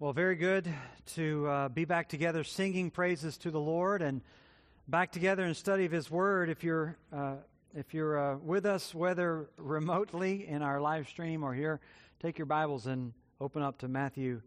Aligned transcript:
Well, 0.00 0.12
very 0.12 0.36
good 0.36 0.72
to 1.16 1.48
uh, 1.48 1.68
be 1.70 1.84
back 1.84 2.08
together 2.08 2.44
singing 2.44 2.88
praises 2.88 3.36
to 3.38 3.50
the 3.50 3.58
Lord 3.58 4.00
and 4.00 4.20
back 4.86 5.10
together 5.10 5.44
in 5.44 5.54
study 5.54 5.86
of 5.86 5.90
His 5.90 6.08
Word. 6.08 6.50
If 6.50 6.62
you're 6.62 6.96
uh, 7.12 7.34
if 7.74 7.92
you're 7.92 8.16
uh, 8.16 8.36
with 8.36 8.64
us, 8.64 8.94
whether 8.94 9.48
remotely 9.56 10.46
in 10.46 10.62
our 10.62 10.80
live 10.80 11.08
stream 11.08 11.42
or 11.42 11.52
here, 11.52 11.80
take 12.22 12.38
your 12.38 12.46
Bibles 12.46 12.86
and 12.86 13.12
open 13.40 13.60
up 13.60 13.78
to 13.78 13.88
Matthew 13.88 14.40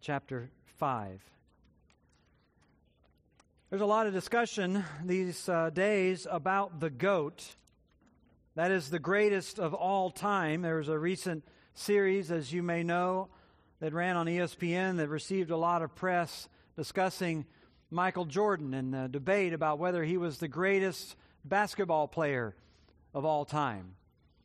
chapter 0.00 0.50
five. 0.80 1.22
There's 3.70 3.82
a 3.82 3.86
lot 3.86 4.08
of 4.08 4.12
discussion 4.12 4.84
these 5.04 5.48
uh, 5.48 5.70
days 5.70 6.26
about 6.28 6.80
the 6.80 6.90
goat. 6.90 7.54
That 8.56 8.72
is 8.72 8.90
the 8.90 8.98
greatest 8.98 9.60
of 9.60 9.74
all 9.74 10.10
time. 10.10 10.62
There 10.62 10.78
was 10.78 10.88
a 10.88 10.98
recent 10.98 11.44
series, 11.72 12.32
as 12.32 12.52
you 12.52 12.64
may 12.64 12.82
know 12.82 13.28
that 13.82 13.92
ran 13.92 14.16
on 14.16 14.26
ESPN 14.26 14.98
that 14.98 15.08
received 15.08 15.50
a 15.50 15.56
lot 15.56 15.82
of 15.82 15.92
press 15.96 16.48
discussing 16.76 17.44
Michael 17.90 18.24
Jordan 18.24 18.74
and 18.74 18.94
the 18.94 19.08
debate 19.08 19.52
about 19.52 19.80
whether 19.80 20.04
he 20.04 20.16
was 20.16 20.38
the 20.38 20.46
greatest 20.46 21.16
basketball 21.44 22.06
player 22.06 22.54
of 23.12 23.24
all 23.24 23.44
time. 23.44 23.96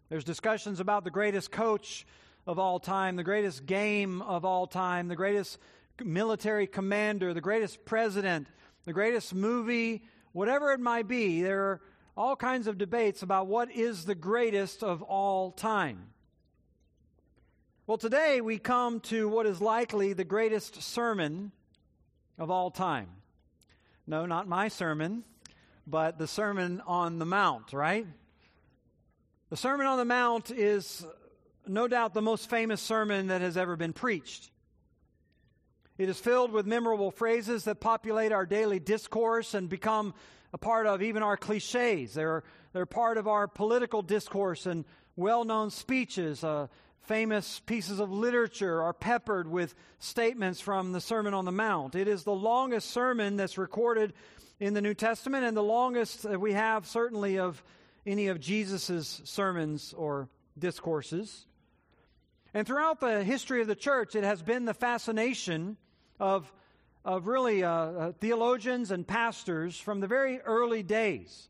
There's 0.10 0.24
discussions 0.24 0.80
about 0.80 1.04
the 1.04 1.12
greatest 1.12 1.52
coach 1.52 2.08
of 2.48 2.58
all 2.58 2.80
time, 2.80 3.16
the 3.16 3.24
greatest 3.24 3.68
game 3.68 4.24
of 4.24 4.44
all 4.44 4.66
time, 4.66 5.08
the 5.08 5.16
greatest 5.16 5.60
military 6.04 6.66
commander, 6.66 7.32
the 7.32 7.40
greatest 7.40 7.86
president, 7.86 8.48
the 8.86 8.94
greatest 8.94 9.36
movie, 9.36 10.02
whatever 10.32 10.72
it 10.72 10.80
might 10.80 11.08
be. 11.08 11.44
There 11.44 11.62
are 11.62 11.82
all 12.18 12.36
kinds 12.36 12.66
of 12.66 12.80
debates 12.80 13.22
about 13.22 13.46
what 13.46 13.70
is 13.72 14.06
the 14.06 14.16
greatest 14.16 14.82
of 14.82 15.04
all 15.04 15.52
time. 15.52 16.08
Well, 17.88 17.98
today 17.98 18.42
we 18.42 18.58
come 18.58 19.00
to 19.00 19.30
what 19.30 19.46
is 19.46 19.62
likely 19.62 20.12
the 20.12 20.26
greatest 20.26 20.84
sermon 20.84 21.54
of 22.38 22.52
all 22.52 22.70
time. 22.70 23.08
No, 24.06 24.26
not 24.26 24.46
my 24.46 24.68
sermon, 24.68 25.24
but 25.88 26.18
the 26.18 26.28
Sermon 26.28 26.82
on 26.86 27.18
the 27.18 27.26
Mount, 27.26 27.72
right? 27.72 28.06
The 29.50 29.56
Sermon 29.56 29.88
on 29.88 29.98
the 29.98 30.04
Mount 30.04 30.52
is 30.52 31.06
no 31.66 31.88
doubt 31.88 32.14
the 32.14 32.22
most 32.22 32.50
famous 32.50 32.82
sermon 32.82 33.28
that 33.28 33.40
has 33.40 33.56
ever 33.56 33.78
been 33.78 33.94
preached. 33.94 34.52
It 35.98 36.10
is 36.10 36.20
filled 36.20 36.52
with 36.52 36.66
memorable 36.66 37.12
phrases 37.12 37.64
that 37.64 37.80
populate 37.80 38.34
our 38.34 38.46
daily 38.46 38.82
discourse 38.82 39.54
and 39.54 39.70
become 39.70 40.14
a 40.52 40.58
part 40.58 40.88
of 40.88 41.02
even 41.02 41.24
our 41.24 41.38
cliches. 41.38 42.14
They're, 42.14 42.44
they're 42.74 42.86
part 42.86 43.18
of 43.18 43.30
our 43.30 43.48
political 43.48 44.02
discourse 44.02 44.66
and 44.66 44.84
well 45.16 45.46
known 45.46 45.72
speeches. 45.72 46.44
Uh, 46.44 46.68
famous 47.02 47.60
pieces 47.60 48.00
of 48.00 48.12
literature 48.12 48.82
are 48.82 48.94
peppered 48.94 49.48
with 49.48 49.76
statements 50.00 50.60
from 50.60 50.92
the 50.92 51.02
Sermon 51.02 51.34
on 51.34 51.46
the 51.46 51.52
Mount. 51.52 51.96
It 51.96 52.08
is 52.08 52.24
the 52.24 52.34
longest 52.34 52.92
sermon 52.92 53.38
that's 53.38 53.58
recorded 53.58 54.14
in 54.60 54.74
the 54.74 54.82
New 54.82 54.94
Testament 54.94 55.46
and 55.46 55.56
the 55.56 55.64
longest 55.64 56.24
that 56.24 56.42
we 56.42 56.54
have, 56.54 56.88
certainly, 56.88 57.40
of 57.40 57.64
any 58.06 58.28
of 58.28 58.40
Jesus' 58.40 59.22
sermons 59.24 59.94
or 59.94 60.30
discourses. 60.58 61.46
And 62.54 62.66
throughout 62.66 63.00
the 63.00 63.24
history 63.24 63.62
of 63.62 63.68
the 63.68 63.76
church, 63.76 64.16
it 64.16 64.24
has 64.24 64.42
been 64.42 64.66
the 64.66 64.74
fascination 64.74 65.78
of, 66.20 66.52
of 67.06 67.28
really 67.28 67.64
uh, 67.64 67.72
uh, 67.72 68.12
theologians 68.20 68.92
and 68.92 69.08
pastors 69.08 69.80
from 69.80 70.00
the 70.00 70.08
very 70.08 70.40
early 70.42 70.84
days. 70.84 71.50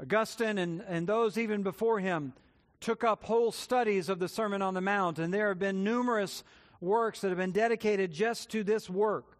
Augustine 0.00 0.58
and, 0.58 0.82
and 0.88 1.06
those 1.06 1.38
even 1.38 1.62
before 1.62 2.00
him 2.00 2.32
took 2.84 3.02
up 3.02 3.24
whole 3.24 3.50
studies 3.50 4.10
of 4.10 4.18
the 4.18 4.28
Sermon 4.28 4.60
on 4.60 4.74
the 4.74 4.80
Mount, 4.82 5.18
and 5.18 5.32
there 5.32 5.48
have 5.48 5.58
been 5.58 5.84
numerous 5.84 6.44
works 6.82 7.22
that 7.22 7.30
have 7.30 7.38
been 7.38 7.50
dedicated 7.50 8.12
just 8.12 8.50
to 8.50 8.62
this 8.62 8.90
work, 8.90 9.38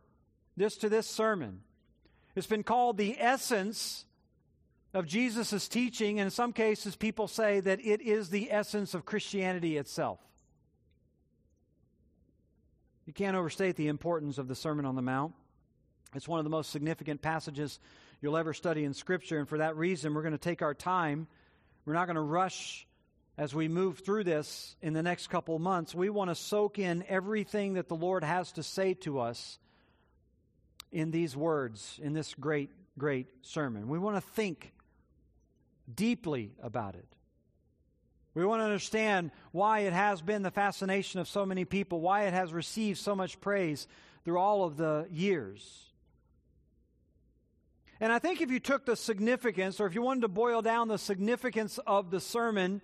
just 0.58 0.80
to 0.80 0.88
this 0.88 1.06
sermon. 1.06 1.60
It's 2.34 2.46
been 2.46 2.62
called 2.62 2.96
the 2.96 3.16
essence 3.20 4.06
of 4.94 5.06
Jesus' 5.06 5.68
teaching, 5.68 6.18
and 6.18 6.28
in 6.28 6.30
some 6.30 6.54
cases, 6.54 6.96
people 6.96 7.28
say 7.28 7.60
that 7.60 7.84
it 7.84 8.00
is 8.00 8.30
the 8.30 8.50
essence 8.50 8.94
of 8.94 9.04
Christianity 9.04 9.76
itself. 9.76 10.20
You 13.04 13.12
can't 13.12 13.36
overstate 13.36 13.76
the 13.76 13.88
importance 13.88 14.38
of 14.38 14.48
the 14.48 14.54
Sermon 14.54 14.86
on 14.86 14.94
the 14.94 15.02
Mount. 15.02 15.34
It's 16.14 16.26
one 16.26 16.40
of 16.40 16.44
the 16.44 16.50
most 16.50 16.70
significant 16.70 17.20
passages 17.20 17.78
you'll 18.22 18.38
ever 18.38 18.54
study 18.54 18.84
in 18.84 18.94
Scripture, 18.94 19.38
and 19.38 19.46
for 19.46 19.58
that 19.58 19.76
reason, 19.76 20.14
we're 20.14 20.22
going 20.22 20.32
to 20.32 20.38
take 20.38 20.62
our 20.62 20.72
time. 20.72 21.26
We're 21.84 21.92
not 21.92 22.06
going 22.06 22.16
to 22.16 22.22
rush 22.22 22.86
as 23.36 23.54
we 23.54 23.66
move 23.68 23.98
through 23.98 24.24
this 24.24 24.76
in 24.80 24.92
the 24.92 25.02
next 25.02 25.28
couple 25.28 25.58
months, 25.58 25.94
we 25.94 26.08
want 26.08 26.30
to 26.30 26.34
soak 26.34 26.78
in 26.78 27.04
everything 27.08 27.74
that 27.74 27.88
the 27.88 27.96
Lord 27.96 28.22
has 28.22 28.52
to 28.52 28.62
say 28.62 28.94
to 28.94 29.18
us 29.18 29.58
in 30.92 31.10
these 31.10 31.36
words, 31.36 31.98
in 32.02 32.12
this 32.12 32.34
great, 32.34 32.70
great 32.96 33.26
sermon. 33.42 33.88
We 33.88 33.98
want 33.98 34.16
to 34.16 34.20
think 34.20 34.72
deeply 35.92 36.52
about 36.62 36.94
it. 36.94 37.08
We 38.34 38.44
want 38.44 38.60
to 38.60 38.64
understand 38.64 39.32
why 39.52 39.80
it 39.80 39.92
has 39.92 40.22
been 40.22 40.42
the 40.42 40.50
fascination 40.50 41.20
of 41.20 41.28
so 41.28 41.44
many 41.44 41.64
people, 41.64 42.00
why 42.00 42.24
it 42.24 42.32
has 42.32 42.52
received 42.52 42.98
so 42.98 43.14
much 43.14 43.40
praise 43.40 43.86
through 44.24 44.38
all 44.38 44.64
of 44.64 44.76
the 44.76 45.06
years. 45.10 45.90
And 48.00 48.12
I 48.12 48.18
think 48.18 48.40
if 48.40 48.50
you 48.50 48.58
took 48.60 48.86
the 48.86 48.96
significance, 48.96 49.80
or 49.80 49.86
if 49.86 49.94
you 49.94 50.02
wanted 50.02 50.22
to 50.22 50.28
boil 50.28 50.62
down 50.62 50.88
the 50.88 50.98
significance 50.98 51.78
of 51.86 52.10
the 52.10 52.20
sermon, 52.20 52.80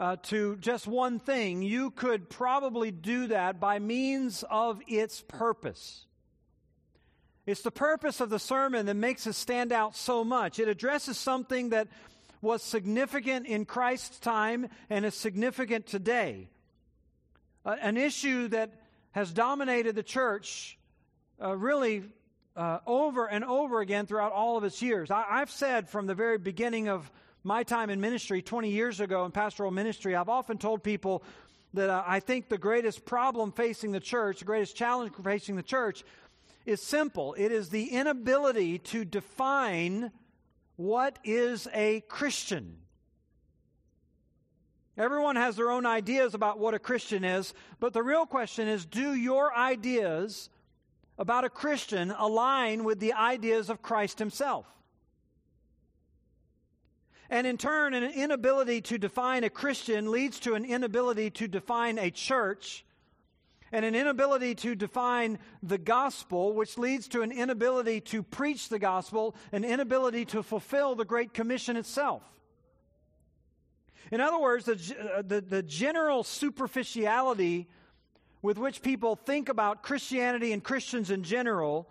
uh, 0.00 0.16
to 0.22 0.56
just 0.56 0.86
one 0.86 1.18
thing, 1.18 1.60
you 1.60 1.90
could 1.90 2.30
probably 2.30 2.90
do 2.90 3.26
that 3.26 3.60
by 3.60 3.78
means 3.78 4.42
of 4.48 4.80
its 4.88 5.20
purpose. 5.20 6.06
It's 7.44 7.60
the 7.60 7.70
purpose 7.70 8.18
of 8.22 8.30
the 8.30 8.38
sermon 8.38 8.86
that 8.86 8.94
makes 8.94 9.26
it 9.26 9.34
stand 9.34 9.72
out 9.72 9.94
so 9.94 10.24
much. 10.24 10.58
It 10.58 10.68
addresses 10.68 11.18
something 11.18 11.68
that 11.70 11.88
was 12.40 12.62
significant 12.62 13.46
in 13.46 13.66
Christ's 13.66 14.18
time 14.18 14.70
and 14.88 15.04
is 15.04 15.14
significant 15.14 15.86
today. 15.86 16.48
Uh, 17.66 17.76
an 17.82 17.98
issue 17.98 18.48
that 18.48 18.70
has 19.10 19.30
dominated 19.34 19.94
the 19.94 20.02
church 20.02 20.78
uh, 21.42 21.54
really 21.54 22.04
uh, 22.56 22.78
over 22.86 23.26
and 23.26 23.44
over 23.44 23.82
again 23.82 24.06
throughout 24.06 24.32
all 24.32 24.56
of 24.56 24.64
its 24.64 24.80
years. 24.80 25.10
I, 25.10 25.26
I've 25.28 25.50
said 25.50 25.90
from 25.90 26.06
the 26.06 26.14
very 26.14 26.38
beginning 26.38 26.88
of 26.88 27.10
my 27.42 27.62
time 27.62 27.90
in 27.90 28.00
ministry 28.00 28.42
20 28.42 28.70
years 28.70 29.00
ago 29.00 29.24
in 29.24 29.30
pastoral 29.30 29.70
ministry, 29.70 30.14
I've 30.14 30.28
often 30.28 30.58
told 30.58 30.82
people 30.82 31.22
that 31.74 31.88
uh, 31.88 32.02
I 32.06 32.20
think 32.20 32.48
the 32.48 32.58
greatest 32.58 33.04
problem 33.04 33.52
facing 33.52 33.92
the 33.92 34.00
church, 34.00 34.40
the 34.40 34.44
greatest 34.44 34.76
challenge 34.76 35.12
facing 35.22 35.56
the 35.56 35.62
church, 35.62 36.04
is 36.66 36.82
simple. 36.82 37.34
It 37.34 37.52
is 37.52 37.70
the 37.70 37.86
inability 37.88 38.78
to 38.78 39.04
define 39.04 40.10
what 40.76 41.18
is 41.24 41.68
a 41.72 42.00
Christian. 42.08 42.76
Everyone 44.96 45.36
has 45.36 45.56
their 45.56 45.70
own 45.70 45.86
ideas 45.86 46.34
about 46.34 46.58
what 46.58 46.74
a 46.74 46.78
Christian 46.78 47.24
is, 47.24 47.54
but 47.78 47.92
the 47.92 48.02
real 48.02 48.26
question 48.26 48.68
is 48.68 48.84
do 48.84 49.14
your 49.14 49.56
ideas 49.56 50.50
about 51.18 51.44
a 51.44 51.50
Christian 51.50 52.10
align 52.10 52.84
with 52.84 52.98
the 52.98 53.14
ideas 53.14 53.70
of 53.70 53.80
Christ 53.80 54.18
Himself? 54.18 54.66
And 57.30 57.46
in 57.46 57.56
turn, 57.56 57.94
an 57.94 58.02
inability 58.02 58.80
to 58.82 58.98
define 58.98 59.44
a 59.44 59.50
Christian 59.50 60.10
leads 60.10 60.40
to 60.40 60.54
an 60.54 60.64
inability 60.64 61.30
to 61.30 61.46
define 61.46 61.96
a 61.96 62.10
church, 62.10 62.84
and 63.70 63.84
an 63.84 63.94
inability 63.94 64.56
to 64.56 64.74
define 64.74 65.38
the 65.62 65.78
gospel, 65.78 66.52
which 66.54 66.76
leads 66.76 67.06
to 67.08 67.22
an 67.22 67.30
inability 67.30 68.00
to 68.00 68.24
preach 68.24 68.68
the 68.68 68.80
gospel, 68.80 69.36
an 69.52 69.62
inability 69.62 70.24
to 70.24 70.42
fulfill 70.42 70.96
the 70.96 71.04
Great 71.04 71.32
Commission 71.32 71.76
itself. 71.76 72.24
In 74.10 74.20
other 74.20 74.40
words, 74.40 74.64
the, 74.64 74.96
uh, 74.98 75.22
the, 75.22 75.40
the 75.40 75.62
general 75.62 76.24
superficiality 76.24 77.68
with 78.42 78.58
which 78.58 78.82
people 78.82 79.14
think 79.14 79.48
about 79.48 79.84
Christianity 79.84 80.52
and 80.52 80.64
Christians 80.64 81.12
in 81.12 81.22
general 81.22 81.88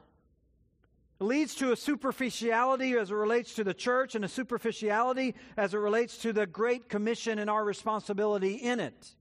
leads 1.19 1.53
to 1.55 1.71
a 1.71 1.75
superficiality 1.75 2.93
as 2.93 3.11
it 3.11 3.15
relates 3.15 3.53
to 3.55 3.63
the 3.63 3.73
church 3.73 4.15
and 4.15 4.23
a 4.23 4.29
superficiality 4.29 5.35
as 5.57 5.73
it 5.73 5.77
relates 5.77 6.17
to 6.19 6.31
the 6.31 6.47
Great 6.47 6.87
Commission 6.87 7.39
and 7.39 7.49
our 7.49 7.63
responsibility 7.63 8.53
in 8.53 8.79
it. 8.79 9.15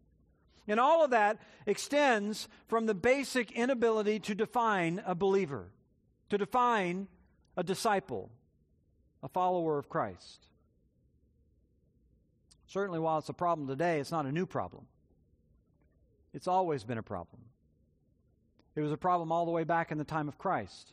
And 0.68 0.78
all 0.78 1.02
of 1.02 1.10
that 1.10 1.38
extends 1.66 2.48
from 2.68 2.86
the 2.86 2.94
basic 2.94 3.50
inability 3.52 4.20
to 4.20 4.34
define 4.34 5.02
a 5.06 5.14
believer, 5.14 5.72
to 6.28 6.38
define 6.38 7.08
a 7.56 7.64
disciple, 7.64 8.30
a 9.22 9.28
follower 9.28 9.78
of 9.78 9.88
Christ. 9.88 10.46
Certainly, 12.66 13.00
while 13.00 13.18
it's 13.18 13.30
a 13.30 13.34
problem 13.34 13.66
today, 13.66 13.98
it's 13.98 14.12
not 14.12 14.26
a 14.26 14.32
new 14.32 14.46
problem. 14.46 14.84
It's 16.34 16.46
always 16.46 16.84
been 16.84 16.98
a 16.98 17.02
problem. 17.02 17.40
It 18.76 18.82
was 18.82 18.92
a 18.92 18.98
problem 18.98 19.32
all 19.32 19.46
the 19.46 19.50
way 19.50 19.64
back 19.64 19.90
in 19.90 19.98
the 19.98 20.04
time 20.04 20.28
of 20.28 20.38
Christ 20.38 20.92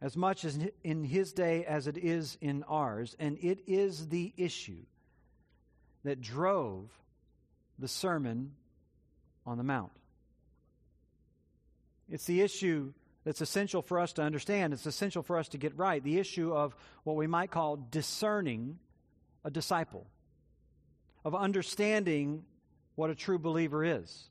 as 0.00 0.16
much 0.16 0.44
as 0.44 0.58
in 0.84 1.04
his 1.04 1.32
day 1.32 1.64
as 1.64 1.86
it 1.86 1.98
is 1.98 2.38
in 2.40 2.62
ours, 2.64 3.16
and 3.18 3.36
it 3.42 3.60
is 3.66 4.08
the 4.08 4.32
issue 4.36 4.84
that 6.04 6.20
drove 6.20 6.88
the 7.78 7.88
Sermon 7.88 8.52
on 9.44 9.58
the 9.58 9.64
Mount. 9.64 9.90
It's 12.10 12.26
the 12.26 12.40
issue 12.40 12.92
that's 13.24 13.40
essential 13.40 13.82
for 13.82 13.98
us 13.98 14.12
to 14.14 14.22
understand. 14.22 14.72
It's 14.72 14.86
essential 14.86 15.22
for 15.22 15.36
us 15.36 15.48
to 15.48 15.58
get 15.58 15.76
right. 15.76 16.02
The 16.02 16.18
issue 16.18 16.54
of 16.54 16.74
what 17.04 17.16
we 17.16 17.26
might 17.26 17.50
call 17.50 17.76
discerning 17.90 18.78
a 19.44 19.50
disciple, 19.50 20.06
of 21.24 21.34
understanding 21.34 22.44
what 22.94 23.10
a 23.10 23.14
true 23.14 23.38
believer 23.38 23.84
is. 23.84 24.30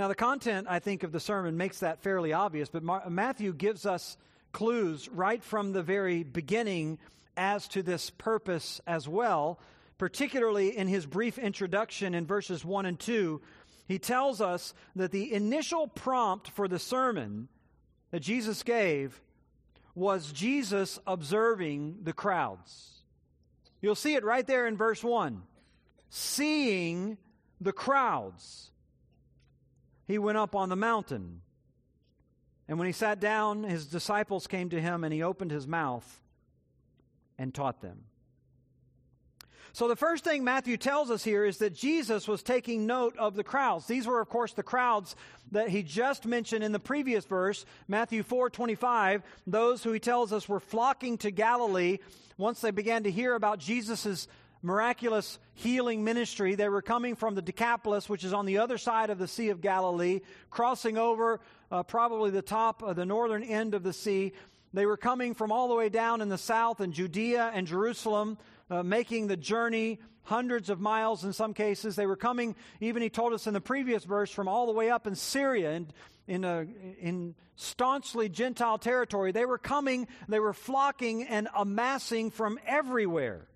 Now, 0.00 0.08
the 0.08 0.14
content, 0.14 0.66
I 0.70 0.78
think, 0.78 1.02
of 1.02 1.12
the 1.12 1.20
sermon 1.20 1.58
makes 1.58 1.80
that 1.80 2.02
fairly 2.02 2.32
obvious, 2.32 2.70
but 2.70 3.10
Matthew 3.10 3.52
gives 3.52 3.84
us 3.84 4.16
clues 4.50 5.10
right 5.10 5.44
from 5.44 5.72
the 5.72 5.82
very 5.82 6.22
beginning 6.22 6.98
as 7.36 7.68
to 7.68 7.82
this 7.82 8.08
purpose 8.08 8.80
as 8.86 9.06
well, 9.06 9.60
particularly 9.98 10.74
in 10.74 10.88
his 10.88 11.04
brief 11.04 11.36
introduction 11.36 12.14
in 12.14 12.24
verses 12.24 12.64
1 12.64 12.86
and 12.86 12.98
2. 12.98 13.42
He 13.88 13.98
tells 13.98 14.40
us 14.40 14.72
that 14.96 15.10
the 15.10 15.34
initial 15.34 15.86
prompt 15.86 16.48
for 16.48 16.66
the 16.66 16.78
sermon 16.78 17.48
that 18.10 18.20
Jesus 18.20 18.62
gave 18.62 19.20
was 19.94 20.32
Jesus 20.32 20.98
observing 21.06 21.98
the 22.04 22.14
crowds. 22.14 23.02
You'll 23.82 23.94
see 23.94 24.14
it 24.14 24.24
right 24.24 24.46
there 24.46 24.66
in 24.66 24.78
verse 24.78 25.04
1. 25.04 25.42
Seeing 26.08 27.18
the 27.60 27.74
crowds, 27.74 28.70
he 30.10 30.18
went 30.18 30.38
up 30.38 30.54
on 30.54 30.68
the 30.68 30.76
mountain. 30.76 31.40
And 32.68 32.78
when 32.78 32.86
he 32.86 32.92
sat 32.92 33.20
down, 33.20 33.62
his 33.62 33.86
disciples 33.86 34.46
came 34.46 34.70
to 34.70 34.80
him, 34.80 35.04
and 35.04 35.12
he 35.12 35.22
opened 35.22 35.50
his 35.50 35.66
mouth 35.66 36.20
and 37.38 37.54
taught 37.54 37.80
them. 37.80 38.04
So, 39.72 39.86
the 39.86 39.96
first 39.96 40.24
thing 40.24 40.42
Matthew 40.42 40.76
tells 40.76 41.10
us 41.10 41.22
here 41.22 41.44
is 41.44 41.58
that 41.58 41.74
Jesus 41.74 42.26
was 42.26 42.42
taking 42.42 42.86
note 42.86 43.16
of 43.16 43.36
the 43.36 43.44
crowds. 43.44 43.86
These 43.86 44.06
were, 44.06 44.20
of 44.20 44.28
course, 44.28 44.52
the 44.52 44.64
crowds 44.64 45.14
that 45.52 45.68
he 45.68 45.84
just 45.84 46.26
mentioned 46.26 46.64
in 46.64 46.72
the 46.72 46.80
previous 46.80 47.24
verse, 47.24 47.64
Matthew 47.86 48.24
4 48.24 48.50
25. 48.50 49.22
Those 49.46 49.84
who 49.84 49.92
he 49.92 50.00
tells 50.00 50.32
us 50.32 50.48
were 50.48 50.60
flocking 50.60 51.18
to 51.18 51.30
Galilee 51.30 51.98
once 52.36 52.60
they 52.60 52.72
began 52.72 53.04
to 53.04 53.10
hear 53.10 53.34
about 53.34 53.60
Jesus' 53.60 54.26
miraculous 54.62 55.38
healing 55.54 56.04
ministry. 56.04 56.54
They 56.54 56.68
were 56.68 56.82
coming 56.82 57.16
from 57.16 57.34
the 57.34 57.42
Decapolis, 57.42 58.08
which 58.08 58.24
is 58.24 58.32
on 58.32 58.46
the 58.46 58.58
other 58.58 58.78
side 58.78 59.10
of 59.10 59.18
the 59.18 59.28
Sea 59.28 59.48
of 59.50 59.60
Galilee, 59.60 60.20
crossing 60.50 60.98
over 60.98 61.40
uh, 61.70 61.82
probably 61.82 62.30
the 62.30 62.42
top 62.42 62.82
of 62.82 62.96
the 62.96 63.06
northern 63.06 63.42
end 63.42 63.74
of 63.74 63.82
the 63.82 63.92
sea. 63.92 64.32
They 64.72 64.86
were 64.86 64.96
coming 64.96 65.34
from 65.34 65.50
all 65.50 65.68
the 65.68 65.74
way 65.74 65.88
down 65.88 66.20
in 66.20 66.28
the 66.28 66.38
south 66.38 66.80
in 66.80 66.92
Judea 66.92 67.50
and 67.54 67.66
Jerusalem, 67.66 68.38
uh, 68.70 68.82
making 68.82 69.26
the 69.26 69.36
journey 69.36 69.98
hundreds 70.22 70.70
of 70.70 70.80
miles 70.80 71.24
in 71.24 71.32
some 71.32 71.54
cases. 71.54 71.96
They 71.96 72.06
were 72.06 72.16
coming, 72.16 72.54
even 72.80 73.02
he 73.02 73.10
told 73.10 73.32
us 73.32 73.46
in 73.46 73.54
the 73.54 73.60
previous 73.60 74.04
verse, 74.04 74.30
from 74.30 74.46
all 74.46 74.66
the 74.66 74.72
way 74.72 74.90
up 74.90 75.06
in 75.06 75.16
Syria 75.16 75.72
and 75.72 75.92
in, 76.28 76.44
a, 76.44 76.66
in 77.00 77.34
staunchly 77.56 78.28
Gentile 78.28 78.78
territory. 78.78 79.32
They 79.32 79.44
were 79.44 79.58
coming, 79.58 80.06
they 80.28 80.38
were 80.38 80.52
flocking 80.52 81.24
and 81.24 81.48
amassing 81.56 82.30
from 82.30 82.60
everywhere. 82.64 83.49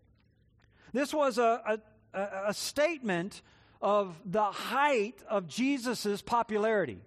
This 0.95 1.13
was 1.13 1.39
a, 1.39 1.81
a, 2.15 2.21
a 2.47 2.55
statement 2.55 3.43
of 3.83 4.15
the 4.25 4.45
height 4.45 5.17
of 5.29 5.49
Jesus' 5.49 6.23
popularity. 6.23 7.01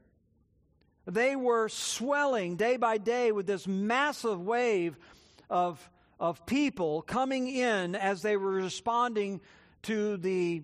They 1.06 1.38
were 1.38 1.70
swelling 1.70 2.58
day 2.58 2.76
by 2.76 2.98
day 2.98 3.32
with 3.32 3.48
this 3.48 3.66
massive 3.66 4.42
wave 4.42 4.98
of, 5.50 5.90
of 6.20 6.46
people 6.46 7.02
coming 7.02 7.48
in 7.48 7.96
as 7.96 8.22
they 8.22 8.36
were 8.36 8.52
responding 8.52 9.40
to 9.84 10.18
the 10.18 10.64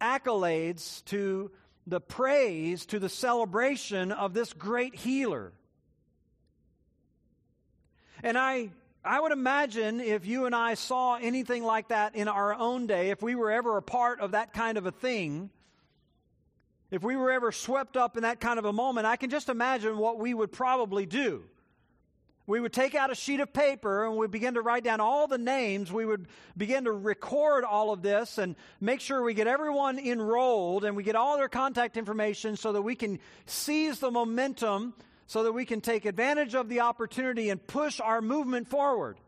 accolades, 0.00 1.04
to 1.04 1.50
the 1.86 2.00
praise, 2.00 2.86
to 2.86 2.98
the 2.98 3.10
celebration 3.10 4.12
of 4.12 4.32
this 4.32 4.54
great 4.54 4.94
healer. 4.94 5.52
And 8.22 8.38
I 8.38 8.70
I 9.04 9.20
would 9.20 9.32
imagine 9.32 10.00
if 10.00 10.26
you 10.26 10.46
and 10.46 10.54
I 10.54 10.74
saw 10.74 11.16
anything 11.16 11.64
like 11.64 11.88
that 11.88 12.14
in 12.14 12.28
our 12.28 12.54
own 12.54 12.86
day, 12.86 13.10
if 13.10 13.20
we 13.20 13.34
were 13.34 13.50
ever 13.50 13.76
a 13.76 13.82
part 13.82 14.20
of 14.20 14.30
that 14.30 14.52
kind 14.52 14.78
of 14.78 14.86
a 14.86 14.92
thing, 14.92 15.50
if 16.92 17.02
we 17.02 17.16
were 17.16 17.32
ever 17.32 17.50
swept 17.50 17.96
up 17.96 18.16
in 18.16 18.22
that 18.22 18.38
kind 18.38 18.60
of 18.60 18.64
a 18.64 18.72
moment, 18.72 19.06
I 19.06 19.16
can 19.16 19.28
just 19.28 19.48
imagine 19.48 19.98
what 19.98 20.18
we 20.18 20.34
would 20.34 20.52
probably 20.52 21.06
do. 21.06 21.42
We 22.46 22.60
would 22.60 22.72
take 22.72 22.94
out 22.94 23.10
a 23.10 23.14
sheet 23.14 23.40
of 23.40 23.52
paper 23.52 24.04
and 24.04 24.16
we'd 24.16 24.30
begin 24.30 24.54
to 24.54 24.60
write 24.60 24.84
down 24.84 25.00
all 25.00 25.26
the 25.26 25.38
names. 25.38 25.90
We 25.90 26.04
would 26.04 26.26
begin 26.56 26.84
to 26.84 26.92
record 26.92 27.64
all 27.64 27.92
of 27.92 28.02
this 28.02 28.38
and 28.38 28.56
make 28.80 29.00
sure 29.00 29.22
we 29.22 29.34
get 29.34 29.46
everyone 29.46 29.98
enrolled 29.98 30.84
and 30.84 30.96
we 30.96 31.02
get 31.02 31.16
all 31.16 31.36
their 31.36 31.48
contact 31.48 31.96
information 31.96 32.56
so 32.56 32.72
that 32.72 32.82
we 32.82 32.94
can 32.94 33.20
seize 33.46 34.00
the 34.00 34.10
momentum 34.10 34.94
so 35.26 35.44
that 35.44 35.52
we 35.52 35.64
can 35.64 35.80
take 35.80 36.04
advantage 36.04 36.54
of 36.54 36.68
the 36.68 36.80
opportunity 36.80 37.50
and 37.50 37.64
push 37.66 38.00
our 38.00 38.20
movement 38.20 38.68
forward. 38.68 39.18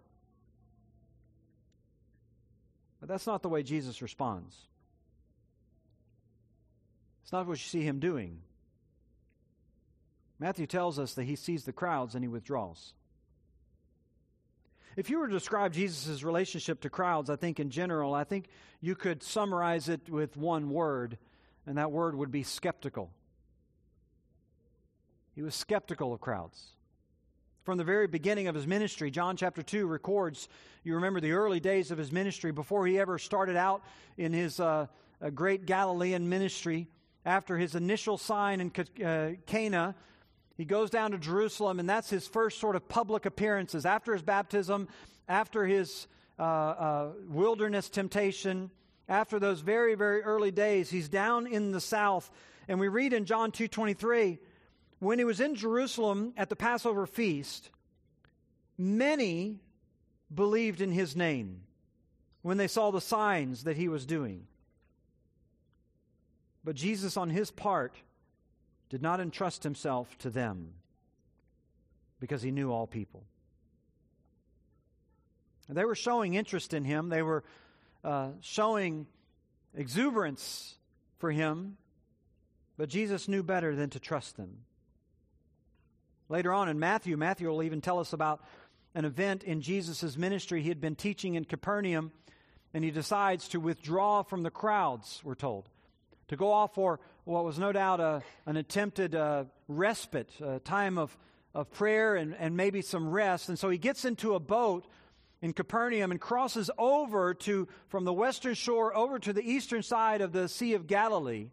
But 3.01 3.09
that's 3.09 3.27
not 3.27 3.43
the 3.43 3.49
way 3.49 3.63
Jesus 3.63 4.01
responds. 4.01 4.57
It's 7.23 7.33
not 7.33 7.47
what 7.47 7.59
you 7.59 7.69
see 7.69 7.83
him 7.83 8.01
doing. 8.01 8.41
Matthew 10.39 10.67
tells 10.67 10.99
us 10.99 11.15
that 11.15 11.25
he 11.25 11.37
sees 11.37 11.65
the 11.65 11.73
crowds 11.73 12.15
and 12.15 12.25
he 12.25 12.29
withdraws. 12.29 12.93
If 14.97 15.11
you 15.11 15.19
were 15.19 15.27
to 15.27 15.33
describe 15.33 15.73
Jesus' 15.73 16.23
relationship 16.23 16.81
to 16.83 16.91
crowds, 16.91 17.29
I 17.29 17.37
think 17.37 17.59
in 17.59 17.71
general, 17.71 18.15
I 18.15 18.25
think 18.25 18.47
you 18.81 18.95
could 18.95 19.23
summarize 19.23 19.89
it 19.89 20.09
with 20.09 20.37
one 20.37 20.71
word, 20.71 21.19
and 21.67 21.79
that 21.79 21.91
word 21.91 22.15
would 22.15 22.31
be 22.31 22.43
skeptical. 22.43 23.11
He 25.35 25.43
was 25.43 25.55
skeptical 25.55 26.13
of 26.13 26.21
crowds. 26.21 26.63
From 27.65 27.79
the 27.79 27.85
very 27.85 28.07
beginning 28.07 28.47
of 28.47 28.55
his 28.55 28.67
ministry, 28.67 29.11
John 29.11 29.37
chapter 29.37 29.63
2 29.63 29.87
records, 29.87 30.49
you 30.85 30.95
remember 30.95 31.21
the 31.21 31.33
early 31.33 31.61
days 31.61 31.91
of 31.91 31.99
his 31.99 32.13
ministry 32.13 32.53
before 32.53 32.87
he 32.87 32.99
ever 32.99 33.19
started 33.19 33.57
out 33.57 33.83
in 34.17 34.33
his 34.33 34.61
uh, 34.61 34.87
great 35.35 35.67
Galilean 35.67 36.29
ministry. 36.29 36.89
After 37.25 37.57
his 37.57 37.75
initial 37.75 38.19
sign 38.19 38.61
in 38.61 39.05
uh, 39.05 39.31
Cana, 39.47 39.95
he 40.57 40.67
goes 40.67 40.91
down 40.91 41.13
to 41.13 41.19
Jerusalem, 41.19 41.81
and 41.81 41.89
that's 41.89 42.11
his 42.11 42.29
first 42.29 42.61
sort 42.61 42.77
of 42.77 42.87
public 42.87 43.25
appearances. 43.25 43.87
After 43.87 44.13
his 44.13 44.23
baptism, 44.23 44.89
after 45.27 45.65
his 45.65 46.07
uh, 46.39 46.43
uh 46.43 47.13
wilderness 47.29 47.89
temptation, 47.89 48.71
after 49.09 49.39
those 49.39 49.61
very, 49.61 49.95
very 49.95 50.23
early 50.23 50.51
days, 50.51 50.91
he's 50.91 51.09
down 51.09 51.47
in 51.47 51.73
the 51.73 51.81
south. 51.81 52.31
And 52.69 52.79
we 52.79 52.89
read 52.89 53.13
in 53.13 53.25
John 53.25 53.53
2.23, 53.53 54.39
when 55.05 55.19
he 55.19 55.25
was 55.25 55.41
in 55.41 55.55
Jerusalem 55.55 56.33
at 56.37 56.49
the 56.49 56.57
Passover 56.57 57.07
feast, 57.07 57.71
many 58.79 59.61
believed 60.35 60.81
in 60.81 60.93
his 60.93 61.15
name 61.15 61.61
when 62.43 62.57
they 62.57 62.69
saw 62.69 62.91
the 62.91 63.01
signs 63.01 63.65
that 63.65 63.77
he 63.77 63.89
was 63.89 64.07
doing. 64.07 64.47
But 66.65 66.77
Jesus, 66.77 67.17
on 67.17 67.31
his 67.31 67.51
part, 67.51 67.95
did 68.89 69.03
not 69.03 69.21
entrust 69.21 69.63
himself 69.63 70.17
to 70.19 70.31
them 70.31 70.73
because 72.21 72.43
he 72.43 72.51
knew 72.51 72.73
all 72.73 72.87
people. 72.87 73.25
They 75.69 75.85
were 75.85 75.95
showing 75.95 76.35
interest 76.35 76.75
in 76.75 76.85
him, 76.85 77.09
they 77.09 77.23
were 77.23 77.43
uh, 78.03 78.31
showing 78.41 79.07
exuberance 79.75 80.77
for 81.19 81.31
him, 81.31 81.79
but 82.77 82.89
Jesus 82.89 83.29
knew 83.29 83.43
better 83.43 83.75
than 83.75 83.91
to 83.91 83.99
trust 83.99 84.37
them. 84.37 84.59
Later 86.35 86.53
on 86.53 86.69
in 86.69 86.81
Matthew, 86.81 87.17
Matthew 87.17 87.49
will 87.49 87.63
even 87.63 87.81
tell 87.81 88.01
us 88.01 88.13
about 88.13 88.43
an 88.97 89.05
event 89.05 89.45
in 89.45 89.61
Jesus' 89.61 90.17
ministry. 90.17 90.63
He 90.63 90.69
had 90.69 90.81
been 90.81 90.97
teaching 90.97 91.37
in 91.37 91.45
Capernaum, 91.45 92.11
and 92.75 92.83
he 92.83 92.91
decides 92.91 93.47
to 93.51 93.61
withdraw 93.61 94.25
from 94.25 94.43
the 94.43 94.51
crowds, 94.51 95.21
we're 95.23 95.37
told, 95.37 95.69
to 96.27 96.35
go 96.35 96.51
off 96.51 96.75
for 96.75 96.99
what 97.23 97.45
was 97.45 97.57
no 97.57 97.71
doubt 97.71 98.01
a, 98.01 98.21
an 98.47 98.57
attempted 98.57 99.15
uh, 99.15 99.45
respite, 99.69 100.29
a 100.41 100.59
time 100.59 100.99
of, 100.99 101.17
of 101.55 101.71
prayer 101.71 102.17
and, 102.17 102.35
and 102.37 102.57
maybe 102.57 102.83
some 102.83 103.11
rest. 103.11 103.49
And 103.49 103.57
so 103.57 103.71
he 103.71 103.79
gets 103.79 104.05
into 104.05 104.35
a 104.35 104.41
boat 104.41 104.89
in 105.41 105.53
Capernaum 105.53 106.11
and 106.11 106.21
crosses 106.21 106.69
over 106.77 107.35
to 107.35 107.69
from 107.87 108.05
the 108.05 108.13
western 108.13 108.55
shore 108.55 108.93
over 108.97 109.21
to 109.21 109.33
the 109.33 109.49
eastern 109.49 109.85
side 109.85 110.21
of 110.21 110.33
the 110.33 110.49
Sea 110.49 110.75
of 110.75 110.89
Galilee. 110.89 111.51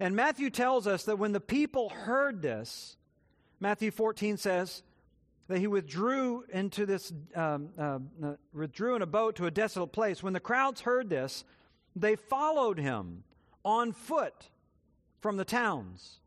And 0.00 0.16
Matthew 0.16 0.50
tells 0.50 0.88
us 0.88 1.04
that 1.04 1.20
when 1.20 1.30
the 1.30 1.38
people 1.38 1.90
heard 1.90 2.42
this, 2.42 2.96
Matthew 3.60 3.90
14 3.90 4.36
says 4.36 4.82
that 5.48 5.58
he 5.58 5.66
withdrew 5.66 6.44
into 6.48 6.86
this, 6.86 7.12
um, 7.34 7.68
uh, 7.78 7.98
withdrew 8.52 8.96
in 8.96 9.02
a 9.02 9.06
boat 9.06 9.36
to 9.36 9.46
a 9.46 9.50
desolate 9.50 9.92
place. 9.92 10.22
When 10.22 10.32
the 10.32 10.40
crowds 10.40 10.82
heard 10.82 11.10
this, 11.10 11.44
they 11.94 12.16
followed 12.16 12.78
him 12.78 13.24
on 13.64 13.92
foot 13.92 14.50
from 15.20 15.36
the 15.36 15.44
towns. 15.44 16.18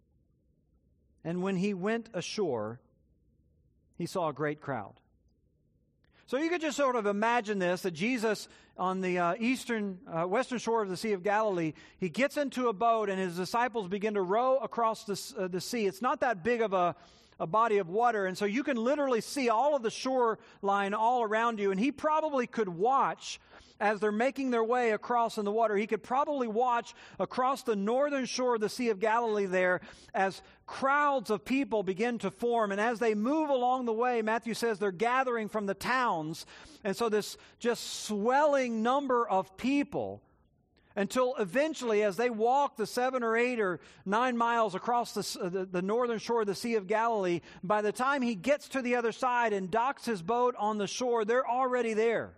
And 1.23 1.41
when 1.41 1.57
he 1.57 1.73
went 1.73 2.09
ashore, 2.13 2.79
he 3.97 4.05
saw 4.05 4.29
a 4.29 4.33
great 4.33 4.61
crowd. 4.61 4.93
So 6.27 6.37
you 6.37 6.49
could 6.49 6.61
just 6.61 6.77
sort 6.77 6.95
of 6.95 7.05
imagine 7.05 7.59
this 7.59 7.81
that 7.81 7.91
Jesus 7.91 8.47
on 8.77 9.01
the 9.01 9.17
uh, 9.17 9.35
eastern, 9.39 9.99
uh, 10.07 10.23
western 10.27 10.57
shore 10.57 10.83
of 10.83 10.89
the 10.89 10.97
Sea 10.97 11.13
of 11.13 11.23
Galilee. 11.23 11.73
He 11.97 12.09
gets 12.09 12.37
into 12.37 12.67
a 12.67 12.73
boat, 12.73 13.09
and 13.09 13.19
his 13.19 13.35
disciples 13.35 13.87
begin 13.87 14.13
to 14.13 14.21
row 14.21 14.57
across 14.57 15.03
the, 15.03 15.43
uh, 15.43 15.47
the 15.47 15.61
sea. 15.61 15.85
It's 15.87 16.01
not 16.01 16.19
that 16.21 16.43
big 16.43 16.61
of 16.61 16.73
a, 16.73 16.95
a 17.39 17.47
body 17.47 17.77
of 17.77 17.89
water, 17.89 18.25
and 18.25 18.37
so 18.37 18.45
you 18.45 18.63
can 18.63 18.77
literally 18.77 19.21
see 19.21 19.49
all 19.49 19.75
of 19.75 19.83
the 19.83 19.91
shoreline 19.91 20.93
all 20.93 21.23
around 21.23 21.59
you. 21.59 21.71
And 21.71 21.79
he 21.79 21.91
probably 21.91 22.47
could 22.47 22.69
watch 22.69 23.39
as 23.79 23.99
they're 23.99 24.11
making 24.11 24.51
their 24.51 24.63
way 24.63 24.91
across 24.91 25.37
in 25.37 25.45
the 25.45 25.51
water. 25.51 25.75
He 25.75 25.87
could 25.87 26.03
probably 26.03 26.47
watch 26.47 26.95
across 27.19 27.63
the 27.63 27.75
northern 27.75 28.25
shore 28.25 28.55
of 28.55 28.61
the 28.61 28.69
Sea 28.69 28.89
of 28.89 28.99
Galilee 28.99 29.45
there 29.45 29.81
as 30.13 30.41
crowds 30.65 31.29
of 31.29 31.45
people 31.45 31.83
begin 31.83 32.17
to 32.19 32.31
form. 32.31 32.71
And 32.71 32.81
as 32.81 32.99
they 32.99 33.13
move 33.13 33.49
along 33.49 33.85
the 33.85 33.93
way, 33.93 34.21
Matthew 34.21 34.53
says 34.53 34.79
they're 34.79 34.91
gathering 34.91 35.47
from 35.47 35.65
the 35.65 35.73
towns. 35.73 36.45
And 36.83 36.95
so 36.95 37.09
this 37.09 37.37
just 37.59 38.05
swelling 38.05 38.81
number 38.81 39.27
of 39.27 39.55
people 39.57 40.21
until 40.97 41.35
eventually, 41.37 42.01
as 42.01 42.17
they 42.17 42.31
walk 42.31 42.75
the 42.75 42.87
seven 42.87 43.21
or 43.21 43.37
eight 43.37 43.59
or 43.59 43.79
nine 44.03 44.35
miles 44.35 44.73
across 44.73 45.13
the, 45.13 45.39
uh, 45.39 45.47
the, 45.47 45.65
the, 45.65 45.81
northern 45.83 46.17
shore 46.17 46.41
of 46.41 46.47
the 46.47 46.55
Sea 46.55 46.73
of 46.73 46.87
Galilee, 46.87 47.41
by 47.63 47.83
the 47.83 47.91
time 47.91 48.23
he 48.23 48.33
gets 48.33 48.67
to 48.69 48.81
the 48.81 48.95
other 48.95 49.11
side 49.11 49.53
and 49.53 49.69
docks 49.69 50.05
his 50.05 50.23
boat 50.23 50.55
on 50.57 50.79
the 50.79 50.87
shore, 50.87 51.23
they're 51.23 51.47
already 51.47 51.93
there. 51.93 52.33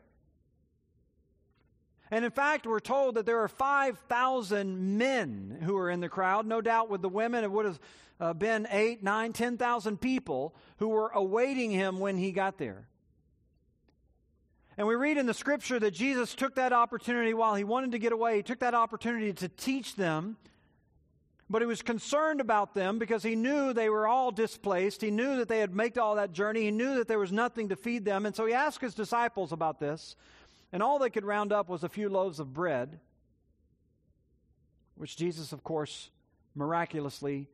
And 2.11 2.25
in 2.25 2.31
fact, 2.31 2.67
we're 2.67 2.81
told 2.81 3.15
that 3.15 3.25
there 3.25 3.39
are 3.39 3.47
5,000 3.47 4.97
men 4.97 5.59
who 5.63 5.77
are 5.77 5.89
in 5.89 6.01
the 6.01 6.09
crowd. 6.09 6.45
No 6.45 6.59
doubt 6.59 6.89
with 6.89 7.01
the 7.01 7.09
women, 7.09 7.45
it 7.45 7.51
would 7.51 7.65
have 7.65 7.79
uh, 8.19 8.33
been 8.33 8.67
8, 8.69 9.01
9, 9.01 9.31
10,000 9.31 10.01
people 10.01 10.53
who 10.79 10.89
were 10.89 11.09
awaiting 11.09 11.71
him 11.71 11.99
when 11.99 12.17
he 12.17 12.33
got 12.33 12.57
there. 12.57 12.89
And 14.79 14.88
we 14.88 14.95
read 14.95 15.17
in 15.17 15.25
the 15.25 15.33
scripture 15.33 15.77
that 15.77 15.91
Jesus 15.91 16.33
took 16.33 16.55
that 16.55 16.71
opportunity 16.71 17.33
while 17.33 17.53
he 17.53 17.65
wanted 17.65 17.91
to 17.91 18.00
get 18.00 18.13
away, 18.13 18.38
he 18.38 18.43
took 18.43 18.59
that 18.59 18.74
opportunity 18.74 19.33
to 19.33 19.50
teach 19.50 19.98
them. 19.98 20.38
But 21.50 21.62
he 21.62 21.65
was 21.65 21.81
concerned 21.81 22.39
about 22.39 22.75
them 22.75 22.98
because 22.98 23.21
he 23.21 23.36
knew 23.36 23.74
they 23.74 23.89
were 23.89 24.07
all 24.07 24.31
displaced. 24.31 25.01
He 25.01 25.12
knew 25.12 25.36
that 25.36 25.50
they 25.50 25.59
had 25.59 25.75
made 25.75 25.98
all 25.98 26.15
that 26.15 26.31
journey. 26.31 26.62
He 26.62 26.71
knew 26.71 26.95
that 26.95 27.09
there 27.09 27.19
was 27.19 27.33
nothing 27.33 27.67
to 27.69 27.75
feed 27.75 28.05
them. 28.05 28.25
And 28.25 28.33
so 28.33 28.45
he 28.45 28.53
asked 28.53 28.79
his 28.79 28.93
disciples 28.93 29.51
about 29.51 29.81
this. 29.81 30.15
And 30.71 30.81
all 30.81 30.98
they 30.98 31.09
could 31.09 31.25
round 31.25 31.51
up 31.51 31.67
was 31.67 31.83
a 31.83 31.89
few 31.89 32.07
loaves 32.07 32.39
of 32.39 32.53
bread, 32.53 33.01
which 34.95 35.17
Jesus, 35.17 35.51
of 35.51 35.62
course, 35.62 36.09
miraculously 36.55 37.50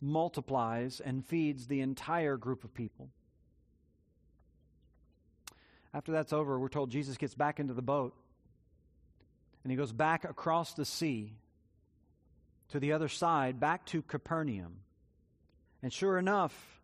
multiplies 0.00 1.00
and 1.00 1.26
feeds 1.26 1.66
the 1.66 1.80
entire 1.80 2.36
group 2.36 2.62
of 2.62 2.72
people. 2.72 3.08
After 5.94 6.10
that's 6.10 6.32
over, 6.32 6.58
we're 6.58 6.68
told 6.68 6.90
Jesus 6.90 7.16
gets 7.16 7.36
back 7.36 7.60
into 7.60 7.72
the 7.72 7.80
boat 7.80 8.14
and 9.62 9.70
he 9.70 9.76
goes 9.76 9.92
back 9.92 10.24
across 10.24 10.74
the 10.74 10.84
sea 10.84 11.32
to 12.70 12.80
the 12.80 12.92
other 12.92 13.08
side, 13.08 13.60
back 13.60 13.86
to 13.86 14.02
Capernaum. 14.02 14.80
And 15.82 15.92
sure 15.92 16.18
enough, 16.18 16.80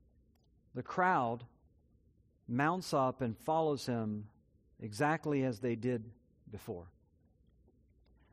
the 0.76 0.83
crowd 0.85 1.43
mounts 2.47 2.95
up 2.95 3.21
and 3.21 3.37
follows 3.37 3.87
him 3.87 4.26
exactly 4.81 5.43
as 5.43 5.59
they 5.59 5.75
did 5.75 6.05
before. 6.52 6.85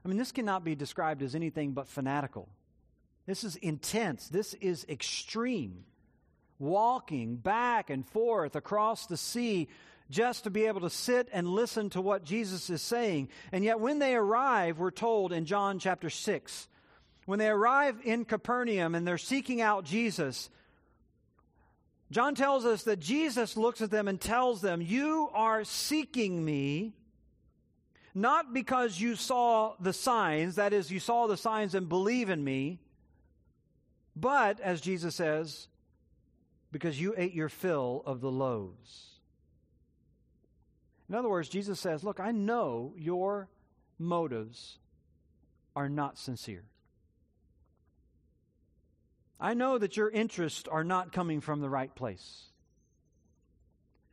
I 0.06 0.08
mean, 0.08 0.18
this 0.18 0.32
cannot 0.32 0.64
be 0.64 0.76
described 0.76 1.24
as 1.24 1.34
anything 1.34 1.72
but 1.72 1.88
fanatical. 1.88 2.48
This 3.26 3.44
is 3.44 3.56
intense. 3.58 4.28
This 4.28 4.54
is 4.56 4.86
extreme. 4.88 5.84
Walking 6.60 7.36
back 7.36 7.90
and 7.90 8.06
forth 8.06 8.56
across 8.56 9.08
the 9.08 9.18
sea 9.18 9.68
just 10.10 10.46
to 10.46 10.50
be 10.50 10.66
able 10.66 10.82
to 10.82 10.90
sit 10.90 11.28
and 11.32 11.48
listen 11.48 11.90
to 11.92 12.02
what 12.02 12.24
Jesus 12.24 12.70
is 12.70 12.82
saying. 12.82 13.30
And 13.52 13.64
yet, 13.64 13.80
when 13.80 14.00
they 14.00 14.16
arrive, 14.16 14.80
we're 14.80 14.92
told 14.92 15.34
in 15.34 15.46
John 15.46 15.80
chapter 15.80 16.10
6, 16.10 16.68
when 17.26 17.40
they 17.40 17.50
arrive 17.50 17.98
in 18.04 18.24
Capernaum 18.24 18.96
and 18.96 19.06
they're 19.06 19.18
seeking 19.18 19.60
out 19.62 19.84
Jesus, 19.84 20.50
John 22.10 22.36
tells 22.36 22.66
us 22.66 22.84
that 22.84 23.00
Jesus 23.00 23.58
looks 23.58 23.82
at 23.82 23.92
them 23.92 24.08
and 24.08 24.20
tells 24.20 24.62
them, 24.62 24.82
You 24.82 25.30
are 25.34 25.64
seeking 25.66 26.44
me 26.44 26.94
not 28.18 28.52
because 28.52 29.00
you 29.00 29.16
saw 29.16 29.76
the 29.80 29.94
signs, 29.94 30.56
that 30.56 30.74
is, 30.74 30.90
you 30.90 31.00
saw 31.00 31.28
the 31.28 31.38
signs 31.38 31.76
and 31.76 31.88
believe 31.88 32.32
in 32.32 32.44
me, 32.44 32.80
but, 34.16 34.60
as 34.60 34.82
Jesus 34.82 35.14
says, 35.14 35.68
because 36.72 37.00
you 37.00 37.14
ate 37.16 37.34
your 37.34 37.50
fill 37.50 38.02
of 38.08 38.20
the 38.22 38.32
loaves. 38.32 39.17
In 41.10 41.16
other 41.16 41.30
words, 41.30 41.50
Jesus 41.50 41.80
says, 41.80 42.04
Look, 42.04 42.20
I 42.20 42.32
know 42.32 42.94
your 42.98 43.50
motives 43.98 44.78
are 45.76 45.90
not 45.90 46.18
sincere. 46.18 46.66
I 49.40 49.54
know 49.54 49.78
that 49.78 49.96
your 49.96 50.10
interests 50.10 50.68
are 50.68 50.84
not 50.84 51.12
coming 51.12 51.42
from 51.42 51.62
the 51.62 51.70
right 51.70 51.94
place. 51.94 52.46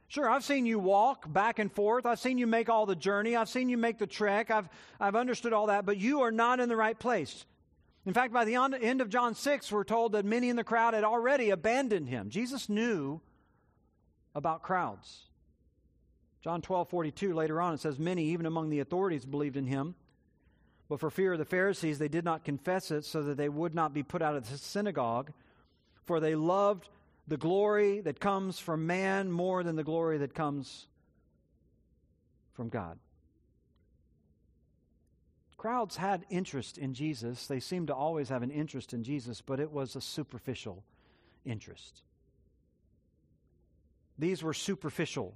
Sure, 0.08 0.28
I've 0.28 0.44
seen 0.44 0.66
you 0.66 0.78
walk 0.78 1.32
back 1.32 1.58
and 1.58 1.72
forth. 1.72 2.06
I've 2.06 2.20
seen 2.20 2.38
you 2.38 2.46
make 2.46 2.68
all 2.68 2.86
the 2.86 2.94
journey. 2.94 3.34
I've 3.34 3.48
seen 3.48 3.68
you 3.68 3.78
make 3.78 3.98
the 3.98 4.06
trek. 4.06 4.50
I've, 4.50 4.68
I've 5.00 5.16
understood 5.16 5.52
all 5.52 5.66
that, 5.68 5.86
but 5.86 5.96
you 5.96 6.20
are 6.20 6.30
not 6.30 6.60
in 6.60 6.68
the 6.68 6.76
right 6.76 6.96
place. 6.96 7.46
In 8.06 8.12
fact, 8.12 8.32
by 8.32 8.44
the 8.44 8.54
end 8.54 9.00
of 9.00 9.08
John 9.08 9.34
6, 9.34 9.72
we're 9.72 9.82
told 9.82 10.12
that 10.12 10.26
many 10.26 10.50
in 10.50 10.56
the 10.56 10.62
crowd 10.62 10.92
had 10.92 11.04
already 11.04 11.50
abandoned 11.50 12.08
him. 12.08 12.28
Jesus 12.28 12.68
knew 12.68 13.22
about 14.34 14.62
crowds. 14.62 15.22
John 16.44 16.60
12, 16.60 16.90
42, 16.90 17.32
later 17.32 17.58
on, 17.58 17.72
it 17.72 17.80
says, 17.80 17.98
Many, 17.98 18.26
even 18.26 18.44
among 18.44 18.68
the 18.68 18.80
authorities, 18.80 19.24
believed 19.24 19.56
in 19.56 19.66
him. 19.66 19.94
But 20.90 21.00
for 21.00 21.08
fear 21.08 21.32
of 21.32 21.38
the 21.38 21.46
Pharisees, 21.46 21.98
they 21.98 22.08
did 22.08 22.22
not 22.22 22.44
confess 22.44 22.90
it 22.90 23.06
so 23.06 23.22
that 23.22 23.38
they 23.38 23.48
would 23.48 23.74
not 23.74 23.94
be 23.94 24.02
put 24.02 24.20
out 24.20 24.36
of 24.36 24.50
the 24.50 24.58
synagogue, 24.58 25.32
for 26.04 26.20
they 26.20 26.34
loved 26.34 26.90
the 27.26 27.38
glory 27.38 28.00
that 28.00 28.20
comes 28.20 28.58
from 28.58 28.86
man 28.86 29.32
more 29.32 29.62
than 29.62 29.76
the 29.76 29.82
glory 29.82 30.18
that 30.18 30.34
comes 30.34 30.86
from 32.52 32.68
God. 32.68 32.98
Crowds 35.56 35.96
had 35.96 36.26
interest 36.28 36.76
in 36.76 36.92
Jesus. 36.92 37.46
They 37.46 37.58
seemed 37.58 37.86
to 37.86 37.94
always 37.94 38.28
have 38.28 38.42
an 38.42 38.50
interest 38.50 38.92
in 38.92 39.02
Jesus, 39.02 39.40
but 39.40 39.60
it 39.60 39.72
was 39.72 39.96
a 39.96 40.00
superficial 40.02 40.84
interest. 41.46 42.02
These 44.18 44.42
were 44.42 44.52
superficial 44.52 45.34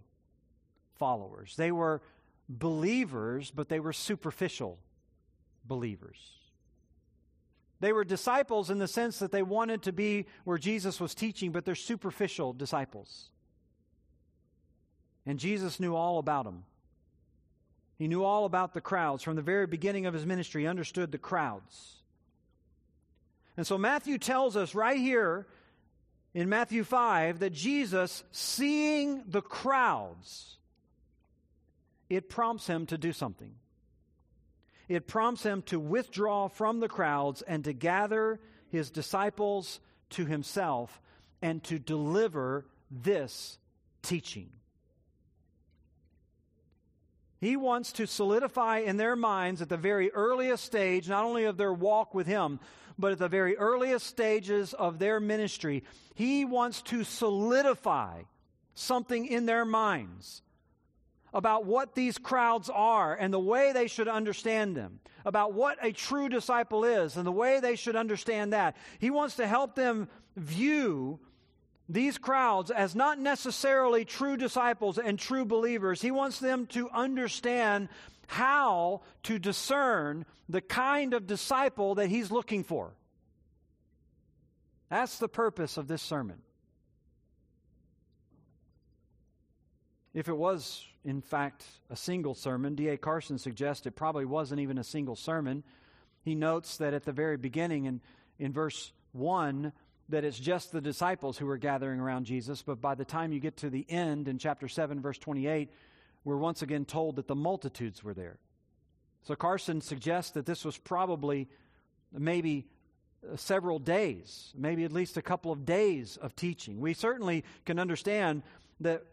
followers. 0.99 1.55
They 1.57 1.73
were 1.73 2.03
believers, 2.49 3.51
but 3.51 3.69
they 3.69 3.81
were 3.81 3.93
superficial 3.93 4.79
believers. 5.65 6.17
They 7.81 7.93
were 7.93 8.05
disciples 8.05 8.71
in 8.71 8.79
the 8.79 8.89
sense 8.89 9.21
that 9.21 9.31
they 9.31 9.43
wanted 9.43 9.83
to 9.83 9.93
be 9.93 10.27
where 10.45 10.59
Jesus 10.59 11.01
was 11.01 11.15
teaching, 11.15 11.53
but 11.53 11.65
they're 11.65 11.75
superficial 11.75 12.53
disciples. 12.53 13.31
And 15.25 15.39
Jesus 15.39 15.79
knew 15.79 15.95
all 15.95 16.19
about 16.19 16.45
them. 16.45 16.65
He 17.99 18.09
knew 18.09 18.25
all 18.25 18.45
about 18.45 18.75
the 18.75 18.81
crowds. 18.81 19.23
From 19.23 19.37
the 19.37 19.43
very 19.43 19.67
beginning 19.67 20.07
of 20.07 20.15
his 20.15 20.25
ministry, 20.25 20.63
he 20.63 20.69
understood 20.69 21.13
the 21.13 21.19
crowds. 21.19 21.97
And 23.57 23.67
so 23.67 23.77
Matthew 23.77 24.19
tells 24.19 24.57
us 24.57 24.75
right 24.75 24.99
here 24.99 25.47
in 26.33 26.49
Matthew 26.49 26.85
5 26.85 27.41
that 27.41 27.53
Jesus, 27.53 28.23
seeing 28.31 29.25
the 29.27 29.43
crowds, 29.43 30.58
it 32.09 32.29
prompts 32.29 32.67
him 32.67 32.87
to 32.87 32.99
do 32.99 33.13
something 33.13 33.55
it 34.89 35.07
prompts 35.07 35.43
him 35.43 35.63
to 35.63 35.79
withdraw 35.79 36.49
from 36.49 36.81
the 36.81 36.89
crowds 36.89 37.43
and 37.43 37.65
to 37.65 37.73
gather 37.73 38.41
his 38.71 38.91
disciples 38.91 39.81
to 40.11 40.25
himself 40.25 41.01
and 41.43 41.63
to 41.65 41.79
deliver 41.79 42.65
this 42.91 43.59
teaching. 44.03 44.49
He 47.41 47.57
wants 47.57 47.93
to 47.93 48.07
solidify 48.07 48.79
in 48.79 48.97
their 48.97 49.15
minds 49.15 49.63
at 49.63 49.69
the 49.69 49.77
very 49.77 50.11
earliest 50.11 50.65
stage, 50.65 51.09
not 51.09 51.25
only 51.25 51.45
of 51.45 51.57
their 51.57 51.73
walk 51.73 52.13
with 52.15 52.27
Him, 52.27 52.59
but 52.99 53.13
at 53.13 53.19
the 53.19 53.29
very 53.29 53.57
earliest 53.57 54.07
stages 54.07 54.75
of 54.75 54.99
their 54.99 55.21
ministry, 55.21 55.85
He 56.15 56.45
wants 56.45 56.83
to 56.83 57.05
solidify 57.05 58.23
something 58.75 59.27
in 59.27 59.47
their 59.47 59.65
minds 59.65 60.43
about 61.33 61.65
what 61.65 61.95
these 61.95 62.19
crowds 62.19 62.71
are 62.71 63.15
and 63.15 63.33
the 63.33 63.39
way 63.39 63.73
they 63.73 63.87
should 63.87 64.09
understand 64.09 64.77
them, 64.77 65.01
about 65.25 65.53
what 65.53 65.79
a 65.83 65.93
true 65.93 66.29
disciple 66.29 66.85
is 66.85 67.17
and 67.17 67.27
the 67.27 67.33
way 67.33 67.61
they 67.61 67.77
should 67.77 67.97
understand 67.97 68.53
that. 68.53 68.77
He 68.99 69.11
wants 69.11 69.37
to 69.37 69.47
help 69.47 69.75
them 69.75 70.09
view 70.37 71.19
these 71.89 72.19
crowds 72.19 72.71
as 72.71 72.95
not 72.95 73.19
necessarily 73.19 74.05
true 74.05 74.37
disciples 74.37 74.99
and 74.99 75.19
true 75.19 75.45
believers. 75.45 76.03
He 76.03 76.11
wants 76.11 76.39
them 76.39 76.67
to 76.69 76.91
understand 76.91 77.89
how 78.27 79.01
to 79.23 79.39
discern 79.39 80.27
the 80.49 80.61
kind 80.61 81.15
of 81.15 81.27
disciple 81.27 81.95
that 81.97 82.09
he's 82.09 82.31
looking 82.31 82.63
for. 82.63 82.93
That's 84.91 85.19
the 85.19 85.29
purpose 85.29 85.77
of 85.77 85.89
this 85.89 86.03
sermon. 86.03 86.39
If 90.15 90.29
it 90.29 90.37
was, 90.37 90.85
in 91.09 91.23
fact, 91.23 91.65
a 91.89 91.97
single 91.97 92.35
sermon, 92.35 92.75
D.A. 92.75 92.99
Carson 92.99 93.39
suggests 93.39 93.87
it 93.87 93.97
probably 93.97 94.27
wasn't 94.27 94.61
even 94.61 94.77
a 94.77 94.85
single 94.85 95.17
sermon. 95.17 95.65
He 96.23 96.35
notes 96.35 96.77
that 96.77 96.93
at 96.93 97.07
the 97.07 97.13
very 97.13 97.39
beginning, 97.39 97.87
in, 97.87 98.03
in 98.39 98.53
verse 98.53 98.93
1, 99.13 99.73
that 100.11 100.23
it's 100.23 100.39
just 100.39 100.71
the 100.71 100.83
disciples 100.83 101.39
who 101.39 101.49
are 101.49 101.57
gathering 101.57 101.99
around 101.99 102.27
Jesus, 102.27 102.61
but 102.61 102.83
by 102.83 102.95
the 102.95 103.07
time 103.07 103.33
you 103.33 103.41
get 103.41 103.57
to 103.57 103.71
the 103.71 103.87
end 103.89 104.29
in 104.29 104.37
chapter 104.37 104.69
7, 104.69 105.01
verse 105.01 105.17
28, 105.17 105.71
we're 106.25 106.37
once 106.37 106.61
again 106.61 106.85
told 106.85 107.17
that 107.17 107.27
the 107.27 107.35
multitudes 107.35 108.05
were 108.05 108.13
there. 108.13 108.37
So 109.23 109.35
Carson 109.35 109.81
suggests 109.81 110.33
that 110.33 110.45
this 110.45 110.63
was 110.63 110.77
probably 110.77 111.49
maybe 112.13 112.67
uh, 113.27 113.35
several 113.37 113.79
days, 113.79 114.53
maybe 114.55 114.85
at 114.85 114.93
least 114.93 115.17
a 115.17 115.23
couple 115.23 115.53
of 115.53 115.65
days 115.65 116.19
of 116.19 116.37
teaching. 116.37 116.81
We 116.81 116.93
certainly 116.93 117.45
can 117.65 117.79
understand 117.79 118.43
that 118.81 119.05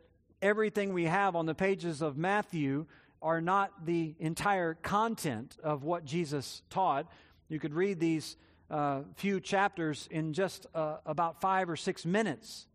everything 0.45 0.93
we 0.93 1.05
have 1.05 1.35
on 1.35 1.47
the 1.47 1.55
pages 1.55 2.03
of 2.03 2.17
Matthew 2.17 2.85
are 3.19 3.41
not 3.41 3.85
the 3.85 4.13
entire 4.19 4.75
content 4.75 5.57
of 5.63 5.83
what 5.83 6.05
Jesus 6.05 6.61
taught. 6.69 7.11
You 7.49 7.59
could 7.59 7.73
read 7.73 7.99
these 7.99 8.37
uh, 8.69 9.01
few 9.15 9.39
chapters 9.39 10.07
in 10.11 10.33
just 10.33 10.67
uh, 10.75 10.97
about 11.05 11.41
five 11.41 11.67
or 11.67 11.75
six 11.75 12.05
minutes. 12.05 12.67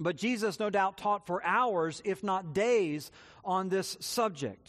But 0.00 0.16
Jesus, 0.16 0.58
no 0.58 0.68
doubt, 0.68 0.98
taught 0.98 1.28
for 1.28 1.44
hours, 1.44 2.02
if 2.04 2.24
not 2.24 2.52
days, 2.52 3.12
on 3.44 3.68
this 3.68 3.96
subject. 4.00 4.68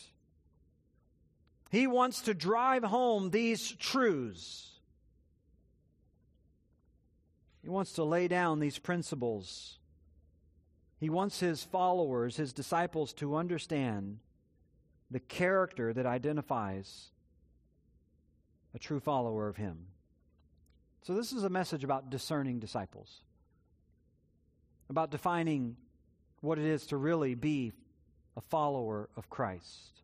He 1.71 1.87
wants 1.87 2.21
to 2.23 2.35
drive 2.35 2.83
home 2.83 3.31
these 3.31 3.71
truths. 3.71 4.69
He 7.63 7.69
wants 7.69 7.93
to 7.93 8.03
lay 8.03 8.27
down 8.27 8.59
these 8.59 8.77
principles. 8.77 9.78
He 10.99 11.09
wants 11.09 11.39
his 11.39 11.63
followers, 11.63 12.35
his 12.35 12.51
disciples, 12.51 13.13
to 13.13 13.35
understand 13.35 14.19
the 15.09 15.19
character 15.19 15.93
that 15.93 16.05
identifies 16.05 17.11
a 18.75 18.79
true 18.79 18.99
follower 18.99 19.47
of 19.47 19.55
him. 19.55 19.85
So, 21.01 21.13
this 21.13 21.31
is 21.31 21.43
a 21.43 21.49
message 21.49 21.83
about 21.83 22.09
discerning 22.09 22.59
disciples, 22.59 23.21
about 24.89 25.09
defining 25.09 25.77
what 26.41 26.59
it 26.59 26.65
is 26.65 26.85
to 26.87 26.97
really 26.97 27.33
be 27.33 27.71
a 28.35 28.41
follower 28.41 29.09
of 29.15 29.29
Christ. 29.29 30.01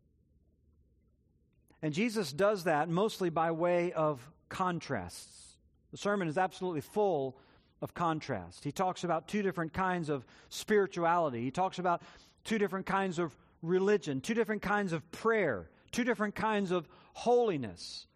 And 1.82 1.92
Jesus 1.92 2.32
does 2.32 2.64
that 2.64 2.88
mostly 2.88 3.28
by 3.28 3.50
way 3.50 3.92
of 3.92 4.26
contrasts. 4.48 5.56
The 5.92 5.98
sermon 5.98 6.26
is 6.28 6.38
absolutely 6.38 6.80
full 6.80 7.38
of 7.82 7.94
contrast. 7.94 8.64
He 8.64 8.72
talks 8.72 9.04
about 9.04 9.28
two 9.28 9.42
different 9.42 9.72
kinds 9.72 10.08
of 10.08 10.24
spirituality, 10.48 11.42
he 11.42 11.50
talks 11.50 11.78
about 11.78 12.02
two 12.44 12.58
different 12.58 12.86
kinds 12.86 13.18
of 13.18 13.36
religion, 13.62 14.20
two 14.20 14.34
different 14.34 14.62
kinds 14.62 14.92
of 14.92 15.10
prayer, 15.10 15.68
two 15.92 16.04
different 16.04 16.34
kinds 16.34 16.70
of 16.70 16.88
holiness. 17.12 18.06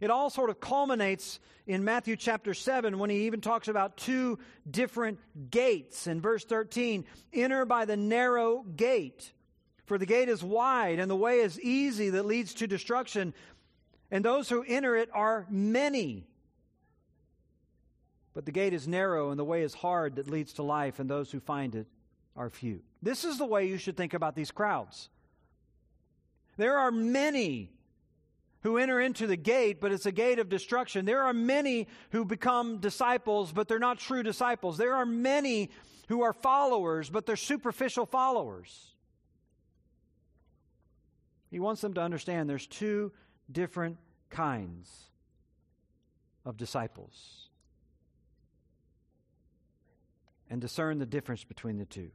It 0.00 0.10
all 0.10 0.30
sort 0.30 0.50
of 0.50 0.60
culminates 0.60 1.40
in 1.66 1.84
Matthew 1.84 2.14
chapter 2.14 2.54
7 2.54 2.98
when 2.98 3.10
he 3.10 3.26
even 3.26 3.40
talks 3.40 3.66
about 3.66 3.96
two 3.96 4.38
different 4.70 5.18
gates. 5.50 6.06
In 6.06 6.20
verse 6.20 6.44
13, 6.44 7.04
enter 7.32 7.64
by 7.64 7.84
the 7.84 7.96
narrow 7.96 8.62
gate. 8.62 9.32
For 9.86 9.98
the 9.98 10.06
gate 10.06 10.28
is 10.28 10.42
wide 10.44 11.00
and 11.00 11.10
the 11.10 11.16
way 11.16 11.40
is 11.40 11.60
easy 11.60 12.10
that 12.10 12.26
leads 12.26 12.54
to 12.54 12.66
destruction, 12.66 13.34
and 14.10 14.24
those 14.24 14.48
who 14.48 14.62
enter 14.66 14.94
it 14.94 15.08
are 15.12 15.46
many. 15.50 16.26
But 18.38 18.46
the 18.46 18.52
gate 18.52 18.72
is 18.72 18.86
narrow 18.86 19.30
and 19.30 19.36
the 19.36 19.44
way 19.44 19.62
is 19.62 19.74
hard 19.74 20.14
that 20.14 20.30
leads 20.30 20.52
to 20.52 20.62
life, 20.62 21.00
and 21.00 21.10
those 21.10 21.32
who 21.32 21.40
find 21.40 21.74
it 21.74 21.88
are 22.36 22.48
few. 22.48 22.82
This 23.02 23.24
is 23.24 23.36
the 23.36 23.44
way 23.44 23.66
you 23.66 23.78
should 23.78 23.96
think 23.96 24.14
about 24.14 24.36
these 24.36 24.52
crowds. 24.52 25.08
There 26.56 26.78
are 26.78 26.92
many 26.92 27.72
who 28.60 28.78
enter 28.78 29.00
into 29.00 29.26
the 29.26 29.34
gate, 29.34 29.80
but 29.80 29.90
it's 29.90 30.06
a 30.06 30.12
gate 30.12 30.38
of 30.38 30.48
destruction. 30.48 31.04
There 31.04 31.24
are 31.24 31.32
many 31.32 31.88
who 32.10 32.24
become 32.24 32.78
disciples, 32.78 33.50
but 33.50 33.66
they're 33.66 33.80
not 33.80 33.98
true 33.98 34.22
disciples. 34.22 34.78
There 34.78 34.94
are 34.94 35.04
many 35.04 35.72
who 36.06 36.22
are 36.22 36.32
followers, 36.32 37.10
but 37.10 37.26
they're 37.26 37.34
superficial 37.34 38.06
followers. 38.06 38.94
He 41.50 41.58
wants 41.58 41.80
them 41.80 41.94
to 41.94 42.00
understand 42.00 42.48
there's 42.48 42.68
two 42.68 43.10
different 43.50 43.96
kinds 44.30 45.08
of 46.44 46.56
disciples 46.56 47.47
and 50.50 50.60
discern 50.60 50.98
the 50.98 51.06
difference 51.06 51.44
between 51.44 51.78
the 51.78 51.84
two. 51.84 52.10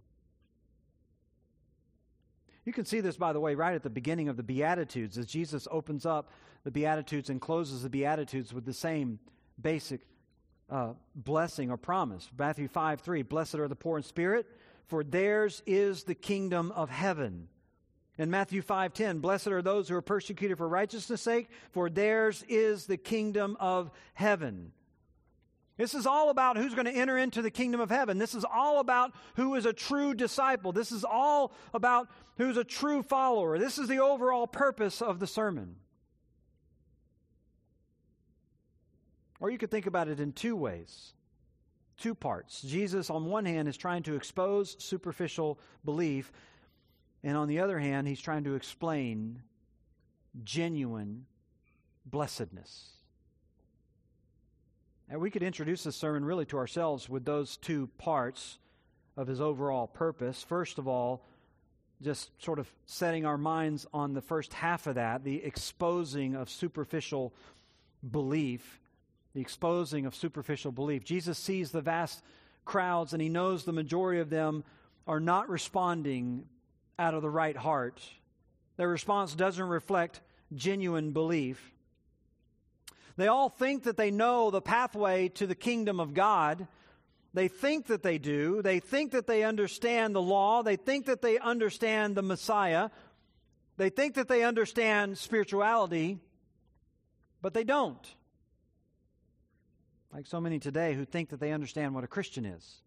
You 2.65 2.74
can 2.74 2.86
see 2.86 3.02
this, 3.02 3.17
by 3.17 3.34
the 3.34 3.39
way, 3.39 3.56
right 3.56 3.76
at 3.76 3.84
the 3.84 3.89
beginning 3.89 4.30
of 4.30 4.38
the 4.38 4.43
Beatitudes, 4.43 5.17
as 5.17 5.26
Jesus 5.26 5.67
opens 5.69 6.06
up 6.06 6.32
the 6.63 6.72
Beatitudes 6.72 7.30
and 7.30 7.41
closes 7.41 7.84
the 7.84 7.89
Beatitudes 7.89 8.54
with 8.54 8.65
the 8.65 8.74
same 8.74 9.19
basic 9.62 10.02
uh, 10.69 10.93
blessing 11.13 11.69
or 11.69 11.78
promise. 11.78 12.30
Matthew 12.38 12.67
5 12.67 13.02
3 13.02 13.22
Blessed 13.24 13.56
are 13.56 13.67
the 13.67 13.76
poor 13.76 13.98
in 13.98 14.04
spirit, 14.04 14.48
for 14.88 15.04
theirs 15.04 15.62
is 15.65 16.04
the 16.04 16.15
kingdom 16.15 16.72
of 16.72 16.89
heaven. 16.89 17.50
In 18.17 18.30
Matthew 18.30 18.62
5:10, 18.62 19.22
blessed 19.22 19.48
are 19.48 19.62
those 19.62 19.89
who 19.89 19.96
are 19.96 20.02
persecuted 20.02 20.58
for 20.58 20.67
righteousness' 20.67 21.22
sake, 21.22 21.50
for 21.72 21.89
theirs 21.89 22.43
is 22.48 22.86
the 22.86 22.98
kingdom 22.98 23.58
of 23.60 23.89
heaven. 24.13 24.72
This 25.75 25.95
is 25.95 26.05
all 26.05 26.29
about 26.29 26.55
who's 26.55 26.75
going 26.75 26.86
to 26.86 26.91
enter 26.91 27.17
into 27.17 27.41
the 27.41 27.49
kingdom 27.49 27.81
of 27.81 27.89
heaven. 27.89 28.19
This 28.19 28.36
is 28.36 28.45
all 28.45 28.79
about 28.79 29.12
who 29.36 29.55
is 29.55 29.65
a 29.65 29.73
true 29.73 30.13
disciple. 30.13 30.71
This 30.71 30.91
is 30.91 31.03
all 31.03 31.51
about 31.73 32.09
who's 32.38 32.57
a 32.57 32.63
true 32.63 33.01
follower. 33.01 33.57
This 33.57 33.79
is 33.79 33.88
the 33.88 33.99
overall 33.99 34.45
purpose 34.45 35.01
of 35.01 35.19
the 35.19 35.25
sermon. 35.25 35.77
Or 39.39 39.49
you 39.49 39.57
could 39.57 39.71
think 39.71 39.88
about 39.88 40.07
it 40.07 40.19
in 40.19 40.31
two 40.31 40.55
ways, 40.55 41.13
two 41.97 42.15
parts. 42.15 42.62
Jesus, 42.62 43.09
on 43.09 43.25
one 43.25 43.45
hand, 43.45 43.67
is 43.67 43.75
trying 43.75 44.03
to 44.03 44.15
expose 44.15 44.75
superficial 44.79 45.59
belief, 45.83 46.31
and 47.23 47.36
on 47.36 47.47
the 47.47 47.59
other 47.59 47.79
hand, 47.79 48.07
he's 48.07 48.21
trying 48.21 48.43
to 48.45 48.55
explain 48.55 49.41
genuine 50.43 51.25
blessedness. 52.05 52.91
And 55.13 55.21
we 55.21 55.30
could 55.30 55.43
introduce 55.43 55.84
this 55.84 55.95
sermon 55.95 56.26
really 56.26 56.45
to 56.45 56.58
ourselves 56.58 57.08
with 57.08 57.23
those 57.23 57.58
two 57.58 57.88
parts 57.99 58.58
of 59.15 59.28
his 59.28 59.39
overall 59.39 59.86
purpose. 59.86 60.41
First 60.41 60.80
of 60.80 60.88
all, 60.88 61.23
just 62.02 62.32
sort 62.41 62.58
of 62.58 62.67
setting 62.88 63.23
our 63.23 63.38
minds 63.38 63.86
on 63.93 64.15
the 64.15 64.21
first 64.21 64.54
half 64.54 64.88
of 64.88 64.95
that, 64.95 65.23
the 65.23 65.43
exposing 65.43 66.34
of 66.34 66.49
superficial 66.49 67.32
belief. 68.10 68.80
The 69.36 69.41
exposing 69.41 70.08
of 70.08 70.15
superficial 70.15 70.71
belief. 70.71 71.04
Jesus 71.04 71.38
sees 71.38 71.69
the 71.69 71.82
vast 71.82 72.23
crowds 72.65 73.13
and 73.13 73.21
he 73.21 73.30
knows 73.30 73.65
the 73.65 73.71
majority 73.71 74.19
of 74.19 74.32
them 74.32 74.63
are 75.06 75.19
not 75.19 75.47
responding 75.47 76.45
out 76.97 77.13
of 77.13 77.21
the 77.21 77.30
right 77.30 77.56
heart. 77.56 78.02
Their 78.78 78.89
response 78.89 79.36
doesn't 79.36 79.63
reflect 79.63 80.21
genuine 80.56 81.12
belief. 81.12 81.72
They 83.15 83.28
all 83.28 83.49
think 83.49 83.84
that 83.84 83.97
they 83.97 84.12
know 84.12 84.49
the 84.49 84.62
pathway 84.62 85.30
to 85.30 85.47
the 85.47 85.56
kingdom 85.56 85.99
of 85.99 86.13
God. 86.13 86.67
They 87.34 87.47
think 87.47 87.88
that 87.88 88.04
they 88.04 88.17
do. 88.17 88.62
They 88.62 88.80
think 88.80 89.12
that 89.12 89.28
they 89.28 89.43
understand 89.43 90.15
the 90.15 90.21
law. 90.21 90.63
They 90.63 90.76
think 90.76 91.06
that 91.06 91.21
they 91.21 91.38
understand 91.38 92.15
the 92.15 92.21
Messiah. 92.21 92.89
They 93.78 93.89
think 93.89 94.15
that 94.15 94.28
they 94.28 94.43
understand 94.43 95.17
spirituality, 95.17 96.19
but 97.41 97.54
they 97.54 97.63
don't. 97.63 98.15
Like 100.12 100.28
so 100.28 100.39
many 100.39 100.60
today 100.60 100.93
who 100.93 101.06
think 101.06 101.30
that 101.30 101.39
they 101.39 101.52
understand 101.52 101.95
what 101.95 102.04
a 102.04 102.08
Christian 102.08 102.45
is. 102.45 102.82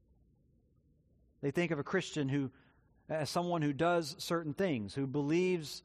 They 1.42 1.50
think 1.50 1.72
of 1.72 1.78
a 1.78 1.84
Christian 1.84 2.28
who 2.28 2.50
as 3.08 3.30
someone 3.30 3.62
who 3.62 3.72
does 3.72 4.16
certain 4.18 4.52
things, 4.52 4.94
who 4.94 5.06
believes 5.06 5.82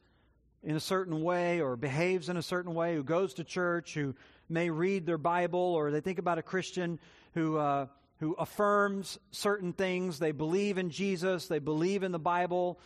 in 0.62 0.76
a 0.76 0.80
certain 0.80 1.22
way 1.22 1.60
or 1.60 1.76
behaves 1.76 2.28
in 2.28 2.36
a 2.36 2.42
certain 2.42 2.74
way, 2.74 2.94
who 2.94 3.02
goes 3.02 3.34
to 3.34 3.44
church, 3.44 3.94
who 3.94 4.14
may 4.48 4.70
read 4.70 5.06
their 5.06 5.18
Bible, 5.18 5.58
or 5.58 5.90
they 5.90 6.00
think 6.00 6.18
about 6.18 6.38
a 6.38 6.42
Christian 6.42 7.00
who, 7.34 7.56
uh, 7.56 7.86
who 8.18 8.34
affirms 8.34 9.18
certain 9.30 9.72
things. 9.72 10.18
They 10.18 10.32
believe 10.32 10.78
in 10.78 10.90
Jesus, 10.90 11.48
they 11.48 11.58
believe 11.58 12.02
in 12.02 12.12
the 12.12 12.18
Bible, 12.18 12.78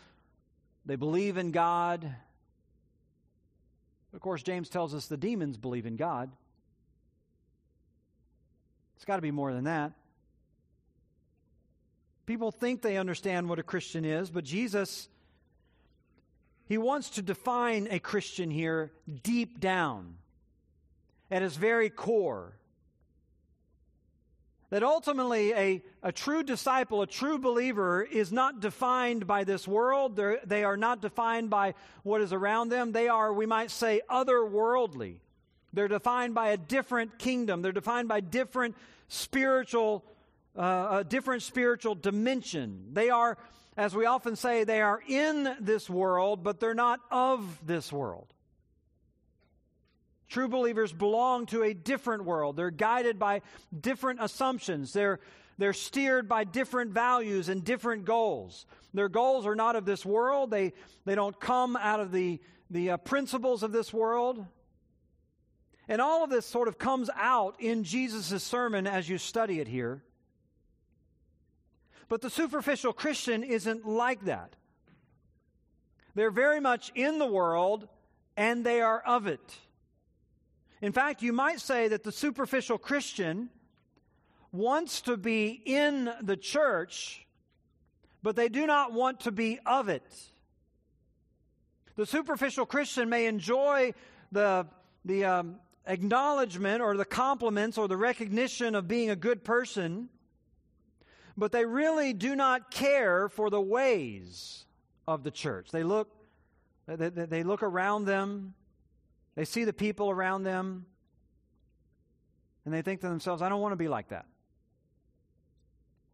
they 0.87 0.97
believe 0.97 1.37
in 1.37 1.51
God. 1.51 2.15
Of 4.15 4.21
course, 4.21 4.43
James 4.43 4.71
tells 4.71 4.95
us 4.95 5.07
the 5.07 5.19
demons 5.19 5.59
believe 5.59 5.85
in 5.85 5.97
God. 5.97 6.31
It's 8.97 9.05
got 9.05 9.17
to 9.17 9.23
be 9.23 9.31
more 9.31 9.53
than 9.53 9.65
that. 9.65 9.93
People 12.25 12.51
think 12.51 12.83
they 12.83 12.97
understand 12.97 13.49
what 13.49 13.59
a 13.59 13.63
Christian 13.63 14.05
is, 14.05 14.31
but 14.31 14.43
Jesus, 14.43 15.09
he 16.67 16.79
wants 16.79 17.11
to 17.11 17.23
define 17.23 17.89
a 17.91 17.99
Christian 17.99 18.51
here 18.51 18.93
deep 19.23 19.61
down 19.61 20.17
at 21.31 21.43
his 21.43 21.57
very 21.57 21.91
core. 21.91 22.53
That 24.71 24.83
ultimately, 24.83 25.53
a, 25.53 25.83
a 26.03 26.11
true 26.11 26.43
disciple, 26.43 27.01
a 27.01 27.07
true 27.07 27.39
believer, 27.39 28.03
is 28.03 28.33
not 28.33 28.61
defined 28.61 29.25
by 29.25 29.45
this 29.45 29.69
world. 29.69 30.17
They're, 30.17 30.41
they 30.45 30.65
are 30.65 30.77
not 30.77 31.01
defined 31.01 31.51
by 31.51 31.75
what 32.03 32.21
is 32.21 32.33
around 32.33 32.71
them. 32.71 32.91
They 32.91 33.07
are, 33.07 33.33
we 33.33 33.47
might 33.47 33.71
say, 33.71 34.03
otherworldly. 34.11 35.19
They're 35.73 35.87
defined 35.87 36.35
by 36.35 36.49
a 36.49 36.57
different 36.57 37.17
kingdom. 37.17 37.63
They're 37.63 37.71
defined 37.71 38.09
by 38.09 38.19
different 38.21 38.75
spiritual, 39.07 40.05
uh, 40.59 40.99
a 41.01 41.05
different 41.05 41.43
spiritual 41.43 41.95
dimension. 41.95 42.89
They 42.93 43.11
are, 43.11 43.39
as 43.77 43.95
we 43.95 44.07
often 44.07 44.37
say, 44.37 44.65
they 44.65 44.81
are 44.81 45.03
in 45.07 45.55
this 45.61 45.89
world, 45.91 46.43
but 46.43 46.61
they're 46.61 46.75
not 46.75 47.01
of 47.11 47.67
this 47.67 47.93
world. 47.93 48.33
True 50.29 50.49
believers 50.49 50.93
belong 50.93 51.47
to 51.47 51.63
a 51.63 51.75
different 51.75 52.25
world. 52.25 52.57
They're 52.57 52.71
guided 52.71 53.19
by 53.19 53.43
different 53.79 54.21
assumptions. 54.23 54.93
They're, 54.93 55.21
they're 55.59 55.73
steered 55.73 56.29
by 56.29 56.45
different 56.45 56.93
values 56.93 57.49
and 57.49 57.63
different 57.63 58.05
goals. 58.05 58.67
Their 58.93 59.09
goals 59.09 59.47
are 59.47 59.55
not 59.55 59.77
of 59.77 59.85
this 59.85 60.05
world. 60.05 60.51
They, 60.51 60.73
they 61.05 61.15
don't 61.15 61.39
come 61.39 61.77
out 61.77 62.01
of 62.01 62.13
the, 62.13 62.41
the 62.71 62.93
uh, 62.93 62.97
principles 62.97 63.63
of 63.63 63.73
this 63.73 63.93
world. 63.93 64.45
And 65.89 66.01
all 66.01 66.25
of 66.25 66.31
this 66.31 66.47
sort 66.47 66.67
of 66.67 66.79
comes 66.79 67.09
out 67.15 67.61
in 67.61 67.85
Jesus' 67.85 68.43
sermon 68.43 68.87
as 68.87 69.09
you 69.09 69.19
study 69.19 69.61
it 69.61 69.69
here. 69.69 70.03
But 72.09 72.21
the 72.21 72.31
superficial 72.31 72.93
Christian 72.93 73.43
isn't 73.43 73.87
like 73.87 74.25
that. 74.25 74.55
They're 76.15 76.31
very 76.31 76.61
much 76.61 76.93
in 76.95 77.19
the 77.19 77.27
world 77.27 77.89
and 78.37 78.65
they 78.65 78.81
are 78.81 79.01
of 79.01 79.27
it. 79.27 79.59
In 80.81 80.93
fact, 80.93 81.23
you 81.23 81.33
might 81.33 81.61
say 81.61 81.89
that 81.89 82.05
the 82.05 82.13
superficial 82.13 82.79
Christian 82.79 83.49
wants 84.53 85.03
to 85.03 85.17
be 85.17 85.61
in 85.65 86.11
the 86.23 86.37
church, 86.37 87.27
but 88.23 88.37
they 88.37 88.49
do 88.49 88.67
not 88.67 88.93
want 88.93 89.21
to 89.21 89.33
be 89.33 89.59
of 89.67 89.89
it. 89.89 90.05
The 91.97 92.07
superficial 92.07 92.67
Christian 92.67 93.09
may 93.09 93.27
enjoy 93.27 93.95
the, 94.33 94.67
the 95.05 95.25
um, 95.25 95.57
acknowledgement 95.87 96.83
or 96.83 96.97
the 96.97 97.05
compliments 97.05 97.79
or 97.79 97.89
the 97.89 97.97
recognition 97.97 98.75
of 98.75 98.87
being 98.87 99.09
a 99.11 99.17
good 99.17 99.45
person, 99.45 100.11
but 101.37 101.53
they 101.53 101.65
really 101.65 102.13
do 102.13 102.35
not 102.37 102.71
care 102.71 103.29
for 103.29 103.51
the 103.51 103.61
ways 103.61 104.65
of 105.07 105.23
the 105.23 105.31
church. 105.31 105.71
They 105.71 105.83
look, 105.83 106.09
they, 106.87 107.09
they 107.09 107.43
look 107.43 107.63
around 107.63 108.07
them 108.07 108.55
they 109.37 109.45
see 109.45 109.65
the 109.65 109.73
people 109.73 110.11
around 110.11 110.43
them 110.43 110.87
and 112.65 112.75
they 112.75 112.83
think 112.83 113.03
to 113.03 113.09
themselves, 113.09 113.43
I 113.43 113.49
don't 113.49 113.61
want 113.61 113.73
to 113.73 113.77
be 113.77 113.87
like 113.87 114.09
that. 114.09 114.27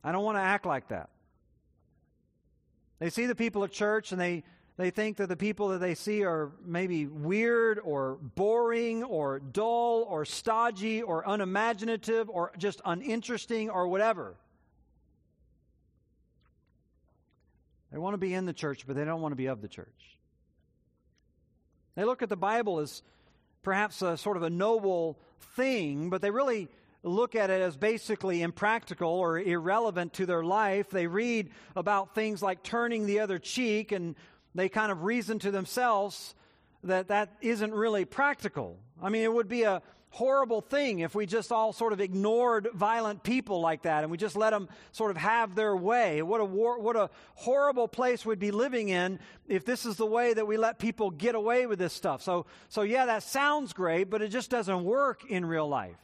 I 0.05 0.13
don't 0.13 0.25
want 0.25 0.37
to 0.37 0.43
act 0.43 0.67
like 0.67 0.89
that. 0.89 1.09
They 2.99 3.09
see 3.09 3.27
the 3.27 3.35
people 3.35 3.65
at 3.65 3.71
church 3.71 4.11
and 4.13 4.21
they, 4.21 4.43
they 4.77 4.91
think 4.91 5.17
that 5.19 5.29
the 5.29 5.37
people 5.37 5.69
that 5.69 5.79
they 5.79 5.95
see 5.95 6.25
are 6.25 6.51
maybe 6.65 7.07
weird 7.07 7.79
or 7.85 8.19
boring 8.35 9.05
or 9.05 9.39
dull 9.39 10.05
or 10.09 10.25
stodgy 10.25 11.01
or 11.01 11.23
unimaginative 11.25 12.29
or 12.29 12.53
just 12.59 12.81
uninteresting 12.85 13.71
or 13.71 13.87
whatever. 13.87 14.35
They 17.93 17.99
want 17.99 18.15
to 18.15 18.19
be 18.19 18.33
in 18.33 18.47
the 18.47 18.53
church, 18.53 18.87
but 18.87 18.97
they 18.97 19.05
don't 19.05 19.21
want 19.21 19.33
to 19.33 19.37
be 19.37 19.47
of 19.47 19.61
the 19.61 19.69
church. 19.69 20.19
They 21.95 22.05
look 22.05 22.23
at 22.23 22.31
the 22.31 22.37
Bible 22.37 22.79
as 22.79 23.03
perhaps 23.63 24.01
a 24.01 24.17
sort 24.17 24.39
of 24.39 24.43
a 24.43 24.51
noble 24.51 25.19
thing, 25.57 26.09
but 26.09 26.23
they 26.23 26.31
really 26.31 26.69
look 27.03 27.35
at 27.35 27.51
it 27.51 27.61
as 27.61 27.77
basically 27.77 28.41
impractical 28.41 29.11
or 29.11 29.39
irrelevant 29.39 30.15
to 30.15 30.27
their 30.27 30.43
life. 30.43 30.89
They 30.89 31.07
read 31.07 31.51
about 31.77 32.15
things 32.15 32.43
like 32.43 32.63
turning 32.63 33.07
the 33.07 33.21
other 33.21 33.39
cheek 33.39 33.93
and 33.93 34.15
they 34.55 34.69
kind 34.69 34.91
of 34.91 35.03
reason 35.03 35.39
to 35.41 35.51
themselves 35.51 36.35
that 36.85 37.09
that 37.09 37.37
isn't 37.41 37.75
really 37.75 38.05
practical. 38.05 38.79
I 39.03 39.09
mean, 39.09 39.23
it 39.23 39.33
would 39.33 39.49
be 39.49 39.65
a 39.65 39.83
horrible 40.13 40.61
thing 40.61 41.01
if 41.01 41.15
we 41.15 41.25
just 41.25 41.51
all 41.51 41.73
sort 41.73 41.95
of 41.95 42.01
ignored 42.01 42.69
violent 42.75 43.23
people 43.23 43.63
like 43.63 43.83
that 43.83 44.03
and 44.03 44.11
we 44.11 44.19
just 44.19 44.37
let 44.37 44.51
them 44.51 44.69
sort 44.93 45.11
of 45.11 45.17
have 45.17 45.55
their 45.55 45.75
way. 45.75 46.21
What 46.21 46.43
a, 46.43 46.45
war, 46.45 46.79
what 46.79 46.97
a 46.97 47.09
horrible 47.35 47.89
place 47.89 48.25
we'd 48.25 48.39
be 48.39 48.51
living 48.51 48.91
in 48.91 49.19
if 49.49 49.65
this 49.65 49.87
is 49.87 49.97
the 49.97 50.07
way 50.07 50.35
that 50.35 50.47
we 50.47 50.59
let 50.59 50.79
people 50.79 51.11
get 51.11 51.35
away 51.35 51.67
with 51.67 51.79
this 51.79 51.95
stuff. 51.95 52.23
So, 52.23 52.45
so 52.69 52.83
yeah, 52.83 53.07
that 53.07 53.23
sounds 53.23 53.73
great, 53.73 54.11
but 54.11 54.21
it 54.21 54.29
just 54.29 54.51
doesn't 54.51 54.85
work 54.85 55.25
in 55.31 55.47
real 55.47 55.67
life. 55.67 55.97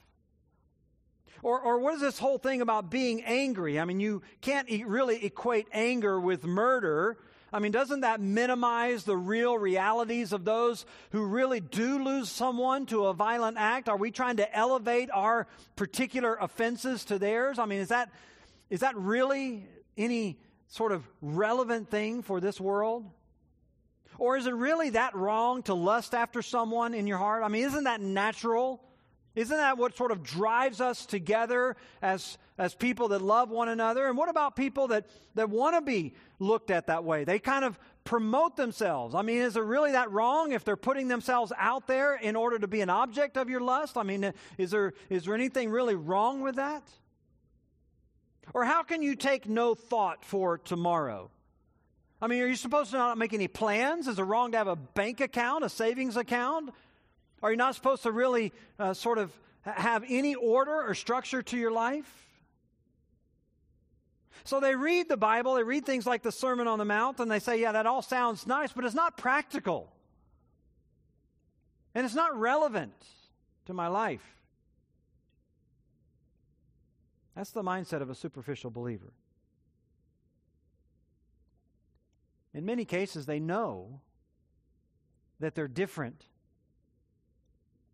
Or, 1.42 1.60
or 1.60 1.78
what 1.78 1.94
is 1.94 2.00
this 2.00 2.18
whole 2.18 2.38
thing 2.38 2.62
about 2.62 2.90
being 2.90 3.22
angry? 3.24 3.78
I 3.78 3.84
mean, 3.84 4.00
you 4.00 4.22
can't 4.40 4.68
really 4.86 5.22
equate 5.22 5.68
anger 5.70 6.18
with 6.18 6.44
murder. 6.44 7.18
I 7.52 7.60
mean, 7.60 7.72
doesn't 7.72 8.00
that 8.00 8.20
minimize 8.20 9.04
the 9.04 9.16
real 9.16 9.56
realities 9.56 10.32
of 10.32 10.44
those 10.44 10.84
who 11.10 11.24
really 11.24 11.60
do 11.60 12.02
lose 12.04 12.28
someone 12.28 12.84
to 12.86 13.06
a 13.06 13.14
violent 13.14 13.56
act? 13.58 13.88
Are 13.88 13.96
we 13.96 14.10
trying 14.10 14.36
to 14.36 14.56
elevate 14.56 15.08
our 15.12 15.46
particular 15.74 16.36
offenses 16.40 17.06
to 17.06 17.18
theirs? 17.18 17.58
I 17.58 17.64
mean, 17.64 17.80
is 17.80 17.88
that, 17.88 18.10
is 18.68 18.80
that 18.80 18.96
really 18.96 19.66
any 19.96 20.38
sort 20.68 20.92
of 20.92 21.08
relevant 21.22 21.90
thing 21.90 22.22
for 22.22 22.40
this 22.40 22.60
world? 22.60 23.06
Or 24.18 24.36
is 24.36 24.46
it 24.46 24.54
really 24.54 24.90
that 24.90 25.14
wrong 25.14 25.62
to 25.64 25.74
lust 25.74 26.14
after 26.14 26.42
someone 26.42 26.92
in 26.92 27.06
your 27.06 27.18
heart? 27.18 27.42
I 27.44 27.48
mean, 27.48 27.64
isn't 27.64 27.84
that 27.84 28.00
natural? 28.00 28.82
Isn't 29.38 29.56
that 29.56 29.78
what 29.78 29.96
sort 29.96 30.10
of 30.10 30.24
drives 30.24 30.80
us 30.80 31.06
together 31.06 31.76
as, 32.02 32.38
as 32.58 32.74
people 32.74 33.06
that 33.08 33.22
love 33.22 33.50
one 33.50 33.68
another? 33.68 34.08
And 34.08 34.18
what 34.18 34.28
about 34.28 34.56
people 34.56 34.88
that, 34.88 35.06
that 35.36 35.48
want 35.48 35.76
to 35.76 35.80
be 35.80 36.14
looked 36.40 36.72
at 36.72 36.88
that 36.88 37.04
way? 37.04 37.22
They 37.22 37.38
kind 37.38 37.64
of 37.64 37.78
promote 38.02 38.56
themselves. 38.56 39.14
I 39.14 39.22
mean, 39.22 39.40
is 39.40 39.56
it 39.56 39.62
really 39.62 39.92
that 39.92 40.10
wrong 40.10 40.50
if 40.50 40.64
they're 40.64 40.76
putting 40.76 41.06
themselves 41.06 41.52
out 41.56 41.86
there 41.86 42.16
in 42.16 42.34
order 42.34 42.58
to 42.58 42.66
be 42.66 42.80
an 42.80 42.90
object 42.90 43.36
of 43.36 43.48
your 43.48 43.60
lust? 43.60 43.96
I 43.96 44.02
mean, 44.02 44.32
is 44.56 44.72
there, 44.72 44.92
is 45.08 45.26
there 45.26 45.36
anything 45.36 45.70
really 45.70 45.94
wrong 45.94 46.40
with 46.40 46.56
that? 46.56 46.82
Or 48.54 48.64
how 48.64 48.82
can 48.82 49.02
you 49.02 49.14
take 49.14 49.48
no 49.48 49.76
thought 49.76 50.24
for 50.24 50.58
tomorrow? 50.58 51.30
I 52.20 52.26
mean, 52.26 52.42
are 52.42 52.48
you 52.48 52.56
supposed 52.56 52.90
to 52.90 52.96
not 52.96 53.16
make 53.16 53.32
any 53.32 53.46
plans? 53.46 54.08
Is 54.08 54.18
it 54.18 54.22
wrong 54.24 54.50
to 54.50 54.58
have 54.58 54.66
a 54.66 54.74
bank 54.74 55.20
account, 55.20 55.62
a 55.62 55.68
savings 55.68 56.16
account? 56.16 56.70
Are 57.42 57.50
you 57.50 57.56
not 57.56 57.74
supposed 57.74 58.02
to 58.02 58.12
really 58.12 58.52
uh, 58.78 58.94
sort 58.94 59.18
of 59.18 59.32
have 59.62 60.04
any 60.08 60.34
order 60.34 60.82
or 60.82 60.94
structure 60.94 61.42
to 61.42 61.56
your 61.56 61.70
life? 61.70 62.28
So 64.44 64.60
they 64.60 64.74
read 64.74 65.08
the 65.08 65.16
Bible, 65.16 65.54
they 65.54 65.62
read 65.62 65.84
things 65.84 66.06
like 66.06 66.22
the 66.22 66.32
Sermon 66.32 66.66
on 66.66 66.78
the 66.78 66.84
Mount, 66.84 67.20
and 67.20 67.30
they 67.30 67.38
say, 67.38 67.60
yeah, 67.60 67.72
that 67.72 67.86
all 67.86 68.02
sounds 68.02 68.46
nice, 68.46 68.72
but 68.72 68.84
it's 68.84 68.94
not 68.94 69.16
practical. 69.16 69.92
And 71.94 72.06
it's 72.06 72.14
not 72.14 72.38
relevant 72.38 72.94
to 73.66 73.74
my 73.74 73.88
life. 73.88 74.24
That's 77.36 77.50
the 77.50 77.62
mindset 77.62 78.00
of 78.02 78.10
a 78.10 78.14
superficial 78.14 78.70
believer. 78.70 79.12
In 82.54 82.64
many 82.64 82.84
cases, 82.84 83.26
they 83.26 83.38
know 83.38 84.00
that 85.38 85.54
they're 85.54 85.68
different 85.68 86.24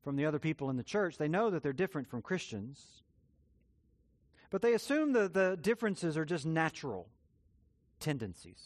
from 0.05 0.17
the 0.17 0.27
other 0.27 0.39
people 0.39 0.71
in 0.71 0.77
the 0.77 0.85
church. 0.85 1.17
They 1.17 1.29
know 1.29 1.51
that 1.51 1.63
they're 1.63 1.73
different 1.73 2.09
from 2.09 2.23
Christians. 2.23 3.03
But 4.51 4.63
they 4.63 4.75
assume 4.75 5.15
that 5.15 5.35
the 5.35 5.59
differences 5.61 6.17
are 6.17 6.25
just 6.25 6.47
natural 6.47 7.09
tendencies. 7.99 8.63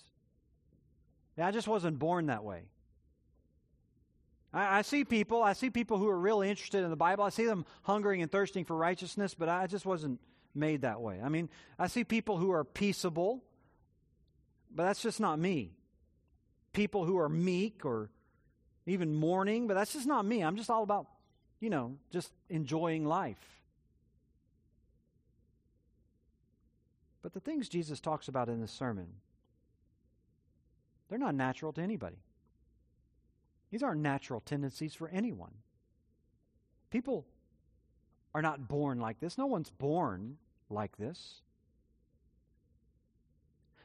I 1.40 1.52
just 1.52 1.68
wasn't 1.68 1.98
born 1.98 2.26
that 2.26 2.42
way. 2.42 2.64
I, 4.52 4.78
I, 4.78 4.82
see 4.82 5.04
people, 5.04 5.42
I 5.42 5.52
see 5.52 5.70
people 5.70 5.98
who 5.98 6.08
are 6.08 6.18
really 6.18 6.50
interested 6.50 6.82
in 6.82 6.90
the 6.90 6.96
Bible. 6.96 7.24
I 7.24 7.28
see 7.28 7.46
them 7.46 7.64
hungering 7.82 8.22
and 8.22 8.30
thirsting 8.30 8.64
for 8.64 8.76
righteousness, 8.76 9.34
but 9.34 9.48
I 9.48 9.66
just 9.66 9.86
wasn't 9.86 10.20
made 10.54 10.82
that 10.82 11.00
way. 11.00 11.20
I 11.22 11.28
mean, 11.28 11.48
I 11.78 11.86
see 11.86 12.02
people 12.02 12.36
who 12.36 12.50
are 12.50 12.64
peaceable, 12.64 13.44
but 14.74 14.84
that's 14.84 15.00
just 15.00 15.20
not 15.20 15.38
me. 15.38 15.72
People 16.72 17.04
who 17.04 17.18
are 17.18 17.28
meek 17.28 17.84
or 17.84 18.10
even 18.86 19.14
mourning, 19.14 19.68
but 19.68 19.74
that's 19.74 19.92
just 19.92 20.06
not 20.06 20.24
me. 20.24 20.42
I'm 20.42 20.56
just 20.56 20.70
all 20.70 20.82
about 20.82 21.06
you 21.60 21.70
know, 21.70 21.96
just 22.10 22.30
enjoying 22.48 23.04
life. 23.04 23.62
But 27.22 27.34
the 27.34 27.40
things 27.40 27.68
Jesus 27.68 28.00
talks 28.00 28.28
about 28.28 28.48
in 28.48 28.60
this 28.60 28.70
sermon, 28.70 29.08
they're 31.08 31.18
not 31.18 31.34
natural 31.34 31.72
to 31.72 31.80
anybody. 31.80 32.18
These 33.70 33.82
aren't 33.82 34.00
natural 34.00 34.40
tendencies 34.40 34.94
for 34.94 35.08
anyone. 35.08 35.52
People 36.90 37.26
are 38.34 38.42
not 38.42 38.68
born 38.68 39.00
like 39.00 39.20
this. 39.20 39.36
No 39.36 39.46
one's 39.46 39.70
born 39.70 40.38
like 40.70 40.96
this. 40.96 41.42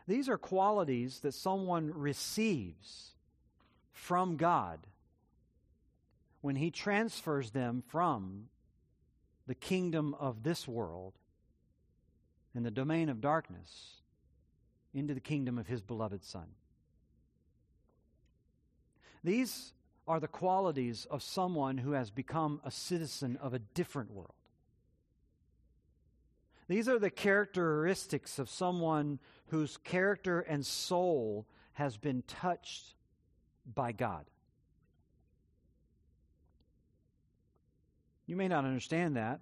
These 0.07 0.29
are 0.29 0.37
qualities 0.37 1.19
that 1.21 1.33
someone 1.33 1.91
receives 1.93 3.11
from 3.91 4.35
God 4.37 4.79
when 6.43 6.57
he 6.57 6.69
transfers 6.69 7.51
them 7.51 7.81
from 7.87 8.49
the 9.47 9.55
kingdom 9.55 10.13
of 10.19 10.43
this 10.43 10.67
world 10.67 11.13
and 12.53 12.65
the 12.65 12.69
domain 12.69 13.07
of 13.07 13.21
darkness 13.21 14.01
into 14.93 15.13
the 15.13 15.21
kingdom 15.21 15.57
of 15.57 15.67
his 15.67 15.81
beloved 15.81 16.21
Son. 16.21 16.47
These 19.23 19.71
are 20.05 20.19
the 20.19 20.27
qualities 20.27 21.07
of 21.09 21.23
someone 21.23 21.77
who 21.77 21.93
has 21.93 22.11
become 22.11 22.59
a 22.65 22.71
citizen 22.71 23.37
of 23.37 23.53
a 23.53 23.59
different 23.59 24.11
world. 24.11 24.35
These 26.67 26.89
are 26.89 26.99
the 26.99 27.09
characteristics 27.09 28.37
of 28.37 28.49
someone 28.49 29.19
whose 29.47 29.77
character 29.77 30.41
and 30.41 30.65
soul 30.65 31.47
has 31.71 31.95
been 31.95 32.21
touched 32.23 32.95
by 33.65 33.93
God. 33.93 34.25
You 38.25 38.35
may 38.35 38.47
not 38.47 38.65
understand 38.65 39.17
that. 39.17 39.41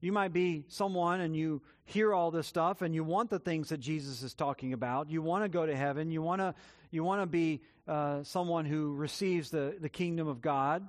You 0.00 0.12
might 0.12 0.32
be 0.32 0.64
someone 0.68 1.20
and 1.20 1.34
you 1.34 1.62
hear 1.84 2.12
all 2.12 2.30
this 2.30 2.46
stuff 2.46 2.82
and 2.82 2.94
you 2.94 3.02
want 3.02 3.30
the 3.30 3.38
things 3.38 3.70
that 3.70 3.78
Jesus 3.78 4.22
is 4.22 4.34
talking 4.34 4.72
about. 4.72 5.10
You 5.10 5.22
want 5.22 5.44
to 5.44 5.48
go 5.48 5.64
to 5.64 5.74
heaven. 5.74 6.10
You 6.10 6.22
want 6.22 6.40
to 6.40 6.54
you 6.90 7.02
want 7.02 7.22
to 7.22 7.26
be 7.26 7.62
uh, 7.88 8.22
someone 8.22 8.64
who 8.64 8.94
receives 8.94 9.50
the, 9.50 9.76
the 9.80 9.88
kingdom 9.88 10.28
of 10.28 10.40
God. 10.40 10.88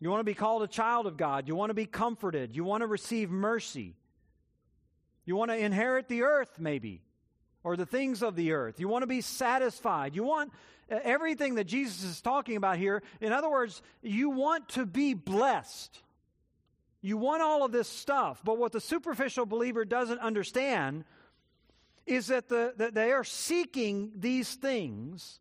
You 0.00 0.10
want 0.10 0.20
to 0.20 0.24
be 0.24 0.34
called 0.34 0.62
a 0.62 0.66
child 0.66 1.06
of 1.06 1.16
God. 1.16 1.46
You 1.46 1.54
want 1.54 1.70
to 1.70 1.74
be 1.74 1.86
comforted. 1.86 2.56
You 2.56 2.64
want 2.64 2.80
to 2.80 2.86
receive 2.86 3.30
mercy. 3.30 3.94
You 5.24 5.36
want 5.36 5.50
to 5.50 5.56
inherit 5.56 6.08
the 6.08 6.22
earth, 6.22 6.58
maybe, 6.58 7.02
or 7.62 7.76
the 7.76 7.86
things 7.86 8.22
of 8.22 8.36
the 8.36 8.52
earth. 8.52 8.80
You 8.80 8.88
want 8.88 9.02
to 9.02 9.06
be 9.06 9.20
satisfied. 9.20 10.14
You 10.14 10.24
want 10.24 10.52
uh, 10.90 10.98
everything 11.02 11.56
that 11.56 11.64
Jesus 11.64 12.02
is 12.04 12.20
talking 12.20 12.56
about 12.56 12.78
here. 12.78 13.02
In 13.20 13.32
other 13.32 13.50
words, 13.50 13.82
you 14.02 14.30
want 14.30 14.68
to 14.70 14.86
be 14.86 15.14
blessed. 15.14 16.02
You 17.02 17.16
want 17.16 17.42
all 17.42 17.64
of 17.64 17.72
this 17.72 17.88
stuff. 17.88 18.40
But 18.44 18.58
what 18.58 18.72
the 18.72 18.80
superficial 18.80 19.46
believer 19.46 19.84
doesn't 19.84 20.20
understand 20.20 21.04
is 22.06 22.28
that, 22.28 22.48
the, 22.48 22.74
that 22.76 22.94
they 22.94 23.12
are 23.12 23.24
seeking 23.24 24.12
these 24.16 24.54
things 24.54 25.38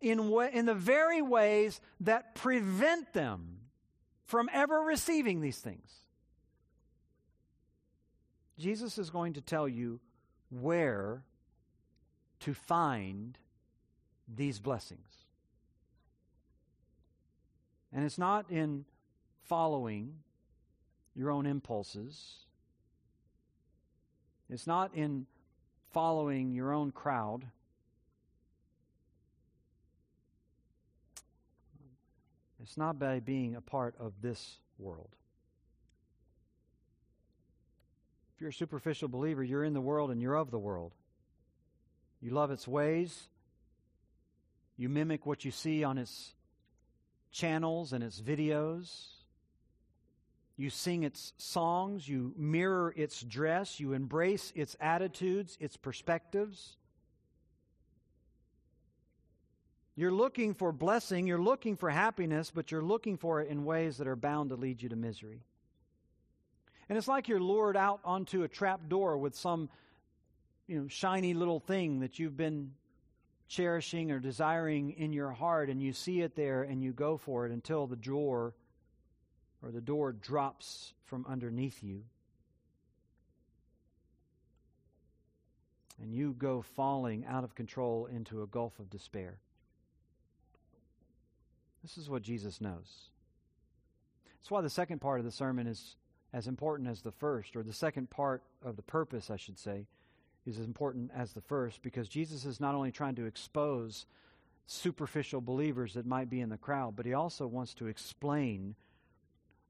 in, 0.00 0.30
way, 0.30 0.50
in 0.52 0.64
the 0.64 0.74
very 0.74 1.22
ways 1.22 1.80
that 2.00 2.34
prevent 2.34 3.12
them 3.12 3.58
from 4.24 4.48
ever 4.52 4.80
receiving 4.80 5.40
these 5.40 5.58
things. 5.58 5.90
Jesus 8.58 8.98
is 8.98 9.10
going 9.10 9.34
to 9.34 9.40
tell 9.40 9.68
you 9.68 10.00
where 10.50 11.22
to 12.40 12.54
find 12.54 13.38
these 14.32 14.58
blessings. 14.58 15.24
And 17.92 18.04
it's 18.04 18.18
not 18.18 18.50
in 18.50 18.84
following 19.44 20.14
your 21.14 21.30
own 21.30 21.46
impulses, 21.46 22.46
it's 24.50 24.66
not 24.66 24.94
in 24.94 25.26
following 25.92 26.52
your 26.52 26.72
own 26.72 26.90
crowd. 26.90 27.44
It's 32.62 32.76
not 32.76 32.98
by 32.98 33.20
being 33.20 33.56
a 33.56 33.62
part 33.62 33.94
of 33.98 34.12
this 34.20 34.58
world. 34.78 35.08
If 38.34 38.42
you're 38.42 38.50
a 38.50 38.52
superficial 38.52 39.08
believer, 39.08 39.42
you're 39.42 39.64
in 39.64 39.72
the 39.72 39.80
world 39.80 40.10
and 40.10 40.20
you're 40.20 40.36
of 40.36 40.50
the 40.50 40.58
world. 40.58 40.92
You 42.20 42.30
love 42.30 42.50
its 42.50 42.66
ways. 42.66 43.28
You 44.76 44.88
mimic 44.88 45.26
what 45.26 45.44
you 45.44 45.50
see 45.50 45.84
on 45.84 45.98
its 45.98 46.34
channels 47.30 47.92
and 47.92 48.02
its 48.02 48.20
videos. 48.20 49.06
You 50.56 50.70
sing 50.70 51.04
its 51.04 51.32
songs. 51.38 52.08
You 52.08 52.32
mirror 52.36 52.92
its 52.96 53.22
dress. 53.22 53.78
You 53.78 53.92
embrace 53.92 54.52
its 54.56 54.76
attitudes, 54.80 55.56
its 55.60 55.76
perspectives. 55.76 56.76
You're 59.98 60.12
looking 60.12 60.54
for 60.54 60.70
blessing, 60.70 61.26
you're 61.26 61.42
looking 61.42 61.74
for 61.74 61.90
happiness, 61.90 62.52
but 62.54 62.70
you're 62.70 62.84
looking 62.84 63.16
for 63.16 63.40
it 63.40 63.48
in 63.48 63.64
ways 63.64 63.96
that 63.96 64.06
are 64.06 64.14
bound 64.14 64.50
to 64.50 64.54
lead 64.54 64.80
you 64.80 64.88
to 64.90 64.94
misery. 64.94 65.42
And 66.88 66.96
it's 66.96 67.08
like 67.08 67.26
you're 67.26 67.40
lured 67.40 67.76
out 67.76 67.98
onto 68.04 68.44
a 68.44 68.48
trap 68.48 68.88
door 68.88 69.18
with 69.18 69.34
some 69.34 69.68
you 70.68 70.78
know 70.78 70.86
shiny 70.86 71.34
little 71.34 71.58
thing 71.58 72.00
that 72.00 72.18
you've 72.18 72.36
been 72.36 72.72
cherishing 73.48 74.12
or 74.12 74.20
desiring 74.20 74.90
in 74.90 75.12
your 75.12 75.32
heart 75.32 75.70
and 75.70 75.82
you 75.82 75.92
see 75.92 76.20
it 76.20 76.36
there 76.36 76.62
and 76.62 76.82
you 76.82 76.92
go 76.92 77.16
for 77.16 77.46
it 77.46 77.52
until 77.52 77.86
the 77.86 77.96
door 77.96 78.54
or 79.62 79.70
the 79.70 79.80
door 79.80 80.12
drops 80.12 80.92
from 81.06 81.24
underneath 81.26 81.82
you. 81.82 82.02
And 86.00 86.14
you 86.14 86.36
go 86.38 86.62
falling 86.62 87.24
out 87.26 87.42
of 87.42 87.56
control 87.56 88.06
into 88.06 88.42
a 88.42 88.46
gulf 88.46 88.78
of 88.78 88.88
despair. 88.88 89.38
This 91.82 91.98
is 91.98 92.08
what 92.08 92.22
Jesus 92.22 92.60
knows. 92.60 93.08
That's 94.38 94.50
why 94.50 94.60
the 94.60 94.70
second 94.70 95.00
part 95.00 95.18
of 95.18 95.24
the 95.24 95.32
sermon 95.32 95.66
is 95.66 95.96
as 96.32 96.46
important 96.46 96.88
as 96.88 97.00
the 97.00 97.10
first, 97.10 97.56
or 97.56 97.62
the 97.62 97.72
second 97.72 98.10
part 98.10 98.42
of 98.62 98.76
the 98.76 98.82
purpose, 98.82 99.30
I 99.30 99.36
should 99.36 99.58
say, 99.58 99.86
is 100.48 100.58
as 100.58 100.66
important 100.66 101.10
as 101.14 101.32
the 101.32 101.40
first, 101.40 101.82
because 101.82 102.08
Jesus 102.08 102.44
is 102.44 102.60
not 102.60 102.74
only 102.74 102.90
trying 102.90 103.14
to 103.16 103.26
expose 103.26 104.06
superficial 104.66 105.40
believers 105.40 105.94
that 105.94 106.06
might 106.06 106.28
be 106.28 106.40
in 106.40 106.48
the 106.48 106.56
crowd, 106.56 106.96
but 106.96 107.06
he 107.06 107.14
also 107.14 107.46
wants 107.46 107.74
to 107.74 107.86
explain 107.86 108.74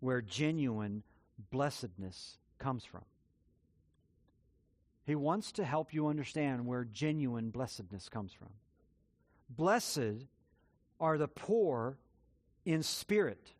where 0.01 0.21
genuine 0.21 1.03
blessedness 1.51 2.39
comes 2.59 2.85
from. 2.85 3.05
He 5.05 5.15
wants 5.15 5.53
to 5.53 5.65
help 5.65 5.95
you 5.95 6.09
understand 6.09 6.67
where 6.67 6.85
genuine 6.85 7.51
blessedness 7.51 8.09
comes 8.09 8.33
from. 8.33 8.51
Blessed 9.49 10.27
are 11.01 11.17
the 11.17 11.29
poor 11.29 11.97
in 12.65 12.83
spirit. 12.83 13.53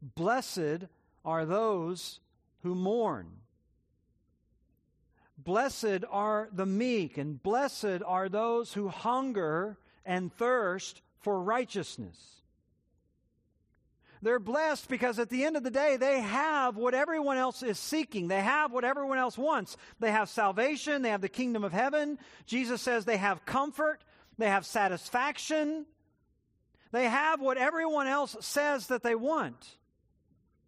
Blessed 0.00 0.84
are 1.24 1.44
those 1.44 2.20
who 2.62 2.74
mourn. 2.74 3.26
Blessed 5.46 6.02
are 6.10 6.48
the 6.52 6.66
meek, 6.66 7.18
and 7.18 7.40
blessed 7.40 8.02
are 8.04 8.28
those 8.28 8.72
who 8.72 8.88
hunger 8.88 9.78
and 10.04 10.32
thirst 10.32 11.02
for 11.20 11.40
righteousness. 11.40 12.42
They're 14.22 14.40
blessed 14.40 14.88
because 14.88 15.20
at 15.20 15.30
the 15.30 15.44
end 15.44 15.56
of 15.56 15.62
the 15.62 15.70
day, 15.70 15.98
they 15.98 16.20
have 16.20 16.76
what 16.76 16.94
everyone 16.94 17.36
else 17.36 17.62
is 17.62 17.78
seeking. 17.78 18.26
They 18.26 18.40
have 18.40 18.72
what 18.72 18.84
everyone 18.84 19.18
else 19.18 19.38
wants. 19.38 19.76
They 20.00 20.10
have 20.10 20.28
salvation, 20.28 21.02
they 21.02 21.10
have 21.10 21.20
the 21.20 21.28
kingdom 21.28 21.62
of 21.62 21.72
heaven. 21.72 22.18
Jesus 22.46 22.82
says 22.82 23.04
they 23.04 23.16
have 23.16 23.46
comfort, 23.46 24.02
they 24.38 24.48
have 24.48 24.66
satisfaction, 24.66 25.86
they 26.90 27.04
have 27.04 27.40
what 27.40 27.56
everyone 27.56 28.08
else 28.08 28.34
says 28.40 28.88
that 28.88 29.04
they 29.04 29.14
want. 29.14 29.76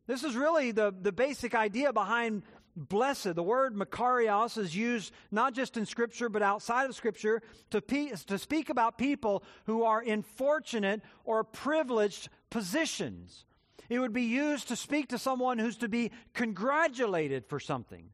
This 0.07 0.23
is 0.23 0.37
really 0.37 0.71
the, 0.71 0.95
the 1.03 1.13
basic 1.13 1.55
idea 1.55 1.93
behind 1.93 2.43
blessed. 2.79 3.35
The 3.35 3.43
word 3.43 3.75
makarios 3.75 4.57
is 4.59 4.75
used 4.75 5.13
not 5.31 5.55
just 5.55 5.77
in 5.77 5.87
Scripture 5.87 6.29
but 6.29 6.43
outside 6.43 6.89
of 6.89 6.95
Scripture 6.95 7.43
to, 7.71 7.81
pe- 7.81 8.13
to 8.27 8.39
speak 8.39 8.71
about 8.71 8.99
people 8.99 9.43
who 9.67 9.83
are 9.83 10.03
in 10.03 10.23
fortunate 10.23 11.03
or 11.25 11.45
privileged 11.45 12.29
positions. 12.51 13.45
It 13.89 13.99
would 13.99 14.13
be 14.13 14.23
used 14.23 14.69
to 14.69 14.77
speak 14.77 15.09
to 15.09 15.19
someone 15.19 15.59
who's 15.59 15.79
to 15.79 15.89
be 15.89 16.13
congratulated 16.35 17.47
for 17.47 17.59
something. 17.59 18.11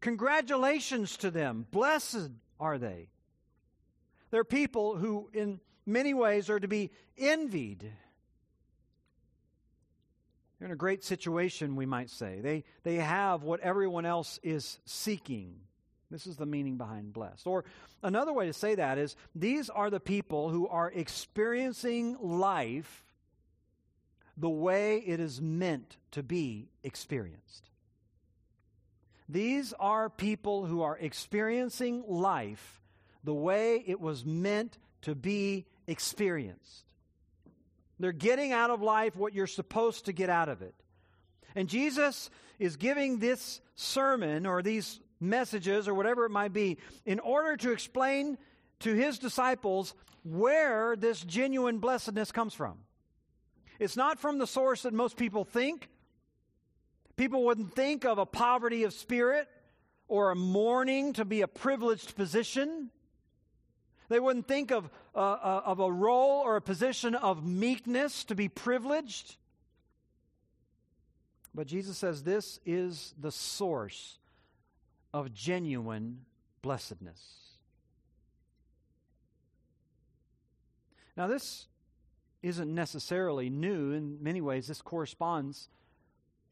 Congratulations 0.00 1.16
to 1.18 1.30
them. 1.30 1.66
Blessed 1.70 2.30
are 2.58 2.78
they. 2.78 3.08
They're 4.30 4.44
people 4.44 4.96
who, 4.96 5.30
in 5.32 5.60
many 5.84 6.14
ways 6.14 6.48
are 6.48 6.60
to 6.60 6.68
be 6.68 6.90
envied. 7.18 7.92
They're 10.62 10.68
in 10.68 10.74
a 10.74 10.76
great 10.76 11.02
situation, 11.02 11.74
we 11.74 11.86
might 11.86 12.08
say. 12.08 12.38
They, 12.40 12.62
they 12.84 12.94
have 12.94 13.42
what 13.42 13.58
everyone 13.58 14.06
else 14.06 14.38
is 14.44 14.78
seeking. 14.84 15.56
This 16.08 16.24
is 16.24 16.36
the 16.36 16.46
meaning 16.46 16.76
behind 16.76 17.12
blessed. 17.12 17.48
Or 17.48 17.64
another 18.00 18.32
way 18.32 18.46
to 18.46 18.52
say 18.52 18.76
that 18.76 18.96
is 18.96 19.16
these 19.34 19.70
are 19.70 19.90
the 19.90 19.98
people 19.98 20.50
who 20.50 20.68
are 20.68 20.88
experiencing 20.88 22.16
life 22.20 23.02
the 24.36 24.48
way 24.48 24.98
it 24.98 25.18
is 25.18 25.40
meant 25.40 25.96
to 26.12 26.22
be 26.22 26.68
experienced. 26.84 27.68
These 29.28 29.72
are 29.80 30.08
people 30.10 30.66
who 30.66 30.82
are 30.82 30.96
experiencing 30.96 32.04
life 32.06 32.80
the 33.24 33.34
way 33.34 33.82
it 33.84 34.00
was 34.00 34.24
meant 34.24 34.78
to 35.00 35.16
be 35.16 35.66
experienced. 35.88 36.91
They're 38.02 38.12
getting 38.12 38.52
out 38.52 38.70
of 38.70 38.82
life 38.82 39.16
what 39.16 39.32
you're 39.32 39.46
supposed 39.46 40.04
to 40.06 40.12
get 40.12 40.28
out 40.28 40.48
of 40.50 40.60
it. 40.60 40.74
And 41.54 41.68
Jesus 41.68 42.28
is 42.58 42.76
giving 42.76 43.18
this 43.18 43.60
sermon 43.74 44.44
or 44.44 44.62
these 44.62 45.00
messages 45.20 45.88
or 45.88 45.94
whatever 45.94 46.26
it 46.26 46.30
might 46.30 46.52
be 46.52 46.78
in 47.06 47.20
order 47.20 47.56
to 47.56 47.70
explain 47.70 48.36
to 48.80 48.92
his 48.92 49.18
disciples 49.18 49.94
where 50.24 50.96
this 50.96 51.20
genuine 51.22 51.78
blessedness 51.78 52.32
comes 52.32 52.52
from. 52.52 52.78
It's 53.78 53.96
not 53.96 54.18
from 54.18 54.38
the 54.38 54.46
source 54.46 54.82
that 54.82 54.92
most 54.92 55.16
people 55.16 55.44
think, 55.44 55.88
People 57.16 57.44
wouldn't 57.44 57.74
think 57.74 58.04
of 58.04 58.18
a 58.18 58.26
poverty 58.26 58.84
of 58.84 58.92
spirit 58.92 59.48
or 60.08 60.30
a 60.30 60.36
mourning 60.36 61.12
to 61.14 61.24
be 61.24 61.42
a 61.42 61.48
privileged 61.48 62.16
position. 62.16 62.90
They 64.12 64.20
wouldn't 64.20 64.46
think 64.46 64.72
of, 64.72 64.90
uh, 65.14 65.18
uh, 65.18 65.62
of 65.64 65.80
a 65.80 65.90
role 65.90 66.42
or 66.44 66.56
a 66.56 66.60
position 66.60 67.14
of 67.14 67.46
meekness 67.46 68.24
to 68.24 68.34
be 68.34 68.46
privileged. 68.46 69.36
But 71.54 71.66
Jesus 71.66 71.96
says 71.96 72.22
this 72.22 72.60
is 72.66 73.14
the 73.18 73.32
source 73.32 74.18
of 75.14 75.32
genuine 75.32 76.26
blessedness. 76.60 77.22
Now, 81.16 81.26
this 81.26 81.68
isn't 82.42 82.74
necessarily 82.74 83.48
new. 83.48 83.92
In 83.92 84.22
many 84.22 84.42
ways, 84.42 84.66
this 84.66 84.82
corresponds 84.82 85.70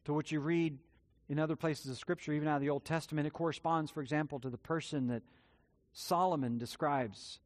to 0.05 0.13
what 0.15 0.31
you 0.31 0.39
read 0.39 0.79
in 1.29 1.37
other 1.37 1.55
places 1.55 1.91
of 1.91 1.99
Scripture, 1.99 2.33
even 2.33 2.47
out 2.47 2.55
of 2.55 2.61
the 2.61 2.71
Old 2.71 2.85
Testament. 2.85 3.27
It 3.27 3.33
corresponds, 3.33 3.91
for 3.91 4.01
example, 4.01 4.39
to 4.39 4.49
the 4.49 4.57
person 4.57 5.09
that 5.09 5.21
Solomon 5.93 6.57
describes 6.57 7.39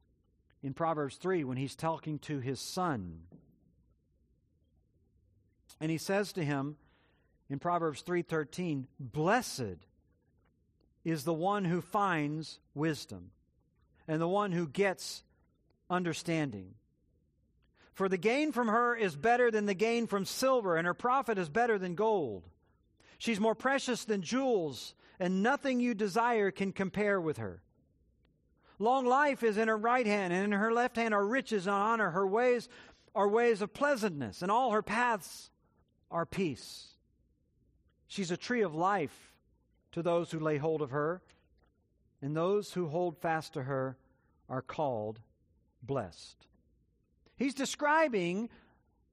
in 0.65 0.73
Proverbs 0.73 1.17
3 1.17 1.43
when 1.43 1.58
he's 1.58 1.75
talking 1.75 2.17
to 2.17 2.39
his 2.39 2.60
son. 2.60 3.19
And 5.80 5.91
he 5.91 5.99
says 5.99 6.34
to 6.34 6.43
him 6.43 6.78
in 7.51 7.60
Proverbs 7.60 8.01
3:13, 8.01 8.88
"Blessed 8.99 9.86
is 11.04 11.23
the 11.23 11.36
one 11.36 11.65
who 11.65 11.82
finds 11.82 12.60
wisdom 12.73 13.32
and 14.08 14.19
the 14.19 14.28
one 14.28 14.54
who 14.54 14.67
gets 14.67 15.23
understanding. 15.88 16.73
For 17.93 18.10
the 18.10 18.17
gain 18.17 18.51
from 18.51 18.67
her 18.67 18.95
is 18.95 19.15
better 19.15 19.51
than 19.51 19.67
the 19.67 19.75
gain 19.75 20.08
from 20.08 20.25
silver, 20.25 20.78
and 20.78 20.88
her 20.88 20.95
profit 20.95 21.38
is 21.38 21.47
better 21.47 21.78
than 21.78 21.93
gold. 21.93 22.49
She's 23.19 23.39
more 23.39 23.56
precious 23.56 24.04
than 24.04 24.23
jewels, 24.23 24.95
and 25.19 25.43
nothing 25.43 25.80
you 25.80 25.93
desire 25.93 26.49
can 26.49 26.71
compare 26.73 27.21
with 27.21 27.38
her. 27.38 27.62
Long 28.77 29.05
life 29.05 29.43
is 29.43 29.57
in 29.57 29.67
her 29.67 29.77
right 29.77 30.05
hand, 30.05 30.33
and 30.33 30.43
in 30.45 30.59
her 30.59 30.73
left 30.73 30.97
hand 30.97 31.13
are 31.13 31.25
riches 31.25 31.67
and 31.67 31.75
honor. 31.75 32.11
Her 32.11 32.27
ways 32.27 32.67
are 33.13 33.27
ways 33.27 33.61
of 33.61 33.73
pleasantness, 33.73 34.41
and 34.41 34.51
all 34.51 34.71
her 34.71 34.81
paths 34.81 35.49
are 36.11 36.25
peace. 36.25 36.89
She's 38.07 38.31
a 38.31 38.38
tree 38.38 38.61
of 38.61 38.75
life 38.75 39.33
to 39.93 40.03
those 40.03 40.31
who 40.31 40.39
lay 40.39 40.57
hold 40.57 40.81
of 40.81 40.91
her, 40.91 41.21
and 42.21 42.35
those 42.35 42.73
who 42.73 42.88
hold 42.88 43.17
fast 43.17 43.53
to 43.53 43.63
her 43.63 43.97
are 44.49 44.61
called 44.61 45.21
blessed. 45.81 46.45
He's 47.38 47.53
describing 47.53 48.49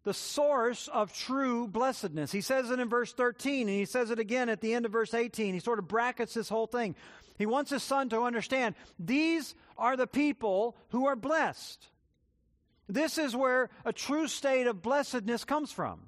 the 0.05 0.15
source 0.15 0.89
of 0.89 1.13
true 1.13 1.69
blessedness. 1.69 2.33
He 2.33 2.41
says 2.41 2.71
it 2.71 2.81
in 2.81 2.89
verse 2.89 3.13
13, 3.13 3.69
and 3.69 3.79
he 3.79 3.85
says 3.85 4.11
it 4.11 4.19
again 4.19 4.49
at 4.49 4.61
the 4.61 4.75
end 4.75 4.85
of 4.85 4.93
verse 4.93 5.15
18. 5.15 5.55
He 5.55 5.61
sort 5.61 5.79
of 5.79 5.89
brackets 5.89 6.35
this 6.35 6.49
whole 6.49 6.67
thing. 6.67 6.97
He 7.39 7.47
wants 7.47 7.71
his 7.71 7.83
son 7.83 8.09
to 8.11 8.23
understand 8.23 8.75
these 8.99 9.55
are 9.79 9.97
the 9.97 10.07
people 10.07 10.77
who 10.91 11.07
are 11.07 11.17
blessed. 11.17 11.89
This 12.89 13.17
is 13.17 13.35
where 13.35 13.71
a 13.85 13.93
true 13.93 14.29
state 14.29 14.67
of 14.67 14.83
blessedness 14.83 15.45
comes 15.45 15.73
from. 15.73 16.01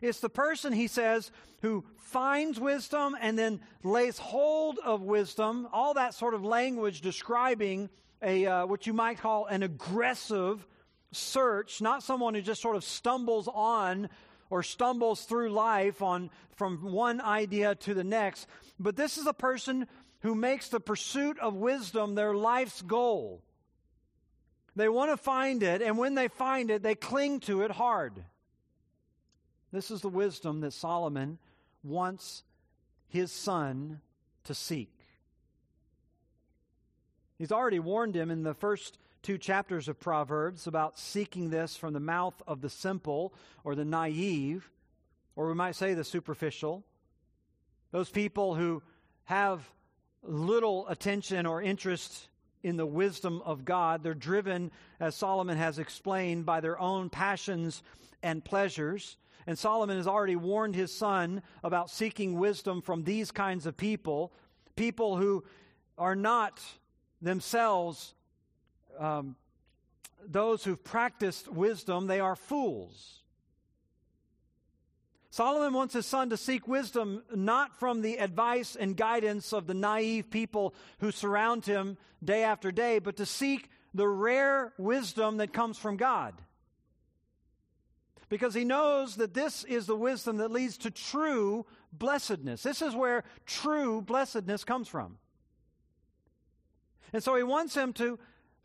It's 0.00 0.20
the 0.20 0.28
person, 0.28 0.72
he 0.72 0.86
says, 0.86 1.32
who 1.62 1.84
finds 1.96 2.60
wisdom 2.60 3.16
and 3.20 3.38
then 3.38 3.60
lays 3.82 4.18
hold 4.18 4.78
of 4.84 5.02
wisdom, 5.02 5.66
all 5.72 5.94
that 5.94 6.14
sort 6.14 6.34
of 6.34 6.44
language 6.44 7.00
describing 7.00 7.88
a, 8.22 8.46
uh, 8.46 8.66
what 8.66 8.86
you 8.86 8.92
might 8.92 9.18
call 9.18 9.46
an 9.46 9.62
aggressive 9.62 10.66
search, 11.12 11.80
not 11.80 12.02
someone 12.02 12.34
who 12.34 12.42
just 12.42 12.62
sort 12.62 12.76
of 12.76 12.84
stumbles 12.84 13.48
on 13.52 14.08
or 14.50 14.62
stumbles 14.62 15.24
through 15.24 15.50
life 15.50 16.02
on 16.02 16.30
from 16.56 16.92
one 16.92 17.20
idea 17.20 17.74
to 17.74 17.94
the 17.94 18.04
next, 18.04 18.46
but 18.78 18.96
this 18.96 19.18
is 19.18 19.26
a 19.26 19.32
person 19.32 19.86
who 20.20 20.34
makes 20.34 20.68
the 20.68 20.80
pursuit 20.80 21.38
of 21.38 21.54
wisdom 21.54 22.14
their 22.14 22.34
life's 22.34 22.82
goal. 22.82 23.42
They 24.74 24.88
want 24.88 25.10
to 25.10 25.16
find 25.16 25.62
it, 25.62 25.82
and 25.82 25.96
when 25.96 26.14
they 26.14 26.28
find 26.28 26.70
it, 26.70 26.82
they 26.82 26.94
cling 26.94 27.40
to 27.40 27.62
it 27.62 27.70
hard. 27.70 28.24
This 29.72 29.90
is 29.90 30.00
the 30.00 30.08
wisdom 30.08 30.60
that 30.60 30.72
Solomon 30.72 31.38
wants 31.82 32.42
his 33.08 33.32
son 33.32 34.00
to 34.44 34.54
seek. 34.54 34.92
He's 37.38 37.52
already 37.52 37.78
warned 37.78 38.16
him 38.16 38.30
in 38.30 38.42
the 38.42 38.54
first 38.54 38.98
two 39.26 39.36
chapters 39.36 39.88
of 39.88 39.98
Proverbs 39.98 40.68
about 40.68 41.00
seeking 41.00 41.50
this 41.50 41.74
from 41.74 41.92
the 41.92 41.98
mouth 41.98 42.40
of 42.46 42.60
the 42.60 42.70
simple 42.70 43.34
or 43.64 43.74
the 43.74 43.84
naive, 43.84 44.70
or 45.34 45.48
we 45.48 45.54
might 45.54 45.74
say 45.74 45.94
the 45.94 46.04
superficial. 46.04 46.84
Those 47.90 48.08
people 48.08 48.54
who 48.54 48.84
have 49.24 49.68
little 50.22 50.86
attention 50.86 51.44
or 51.44 51.60
interest 51.60 52.28
in 52.62 52.76
the 52.76 52.86
wisdom 52.86 53.42
of 53.44 53.64
God. 53.64 54.04
They're 54.04 54.14
driven, 54.14 54.70
as 55.00 55.16
Solomon 55.16 55.58
has 55.58 55.80
explained, 55.80 56.46
by 56.46 56.60
their 56.60 56.78
own 56.78 57.10
passions 57.10 57.82
and 58.22 58.44
pleasures. 58.44 59.16
And 59.48 59.58
Solomon 59.58 59.96
has 59.96 60.06
already 60.06 60.36
warned 60.36 60.76
his 60.76 60.96
son 60.96 61.42
about 61.64 61.90
seeking 61.90 62.38
wisdom 62.38 62.80
from 62.80 63.02
these 63.02 63.32
kinds 63.32 63.66
of 63.66 63.76
people, 63.76 64.32
people 64.76 65.16
who 65.16 65.42
are 65.98 66.14
not 66.14 66.62
themselves 67.20 68.14
um, 68.98 69.36
those 70.26 70.64
who've 70.64 70.82
practiced 70.82 71.48
wisdom, 71.48 72.06
they 72.06 72.20
are 72.20 72.36
fools. 72.36 73.20
Solomon 75.30 75.74
wants 75.74 75.92
his 75.92 76.06
son 76.06 76.30
to 76.30 76.36
seek 76.36 76.66
wisdom 76.66 77.22
not 77.34 77.78
from 77.78 78.00
the 78.00 78.16
advice 78.16 78.74
and 78.74 78.96
guidance 78.96 79.52
of 79.52 79.66
the 79.66 79.74
naive 79.74 80.30
people 80.30 80.74
who 81.00 81.10
surround 81.10 81.66
him 81.66 81.98
day 82.24 82.42
after 82.42 82.72
day, 82.72 82.98
but 82.98 83.18
to 83.18 83.26
seek 83.26 83.68
the 83.92 84.08
rare 84.08 84.72
wisdom 84.78 85.36
that 85.36 85.52
comes 85.52 85.76
from 85.76 85.96
God 85.96 86.34
because 88.28 88.54
he 88.54 88.64
knows 88.64 89.16
that 89.16 89.34
this 89.34 89.64
is 89.64 89.86
the 89.86 89.96
wisdom 89.96 90.38
that 90.38 90.50
leads 90.50 90.78
to 90.78 90.90
true 90.90 91.64
blessedness. 91.92 92.62
This 92.62 92.82
is 92.82 92.94
where 92.94 93.24
true 93.46 94.02
blessedness 94.02 94.64
comes 94.64 94.88
from. 94.88 95.18
And 97.12 97.22
so 97.22 97.36
he 97.36 97.42
wants 97.42 97.74
him 97.74 97.92
to, 97.94 98.18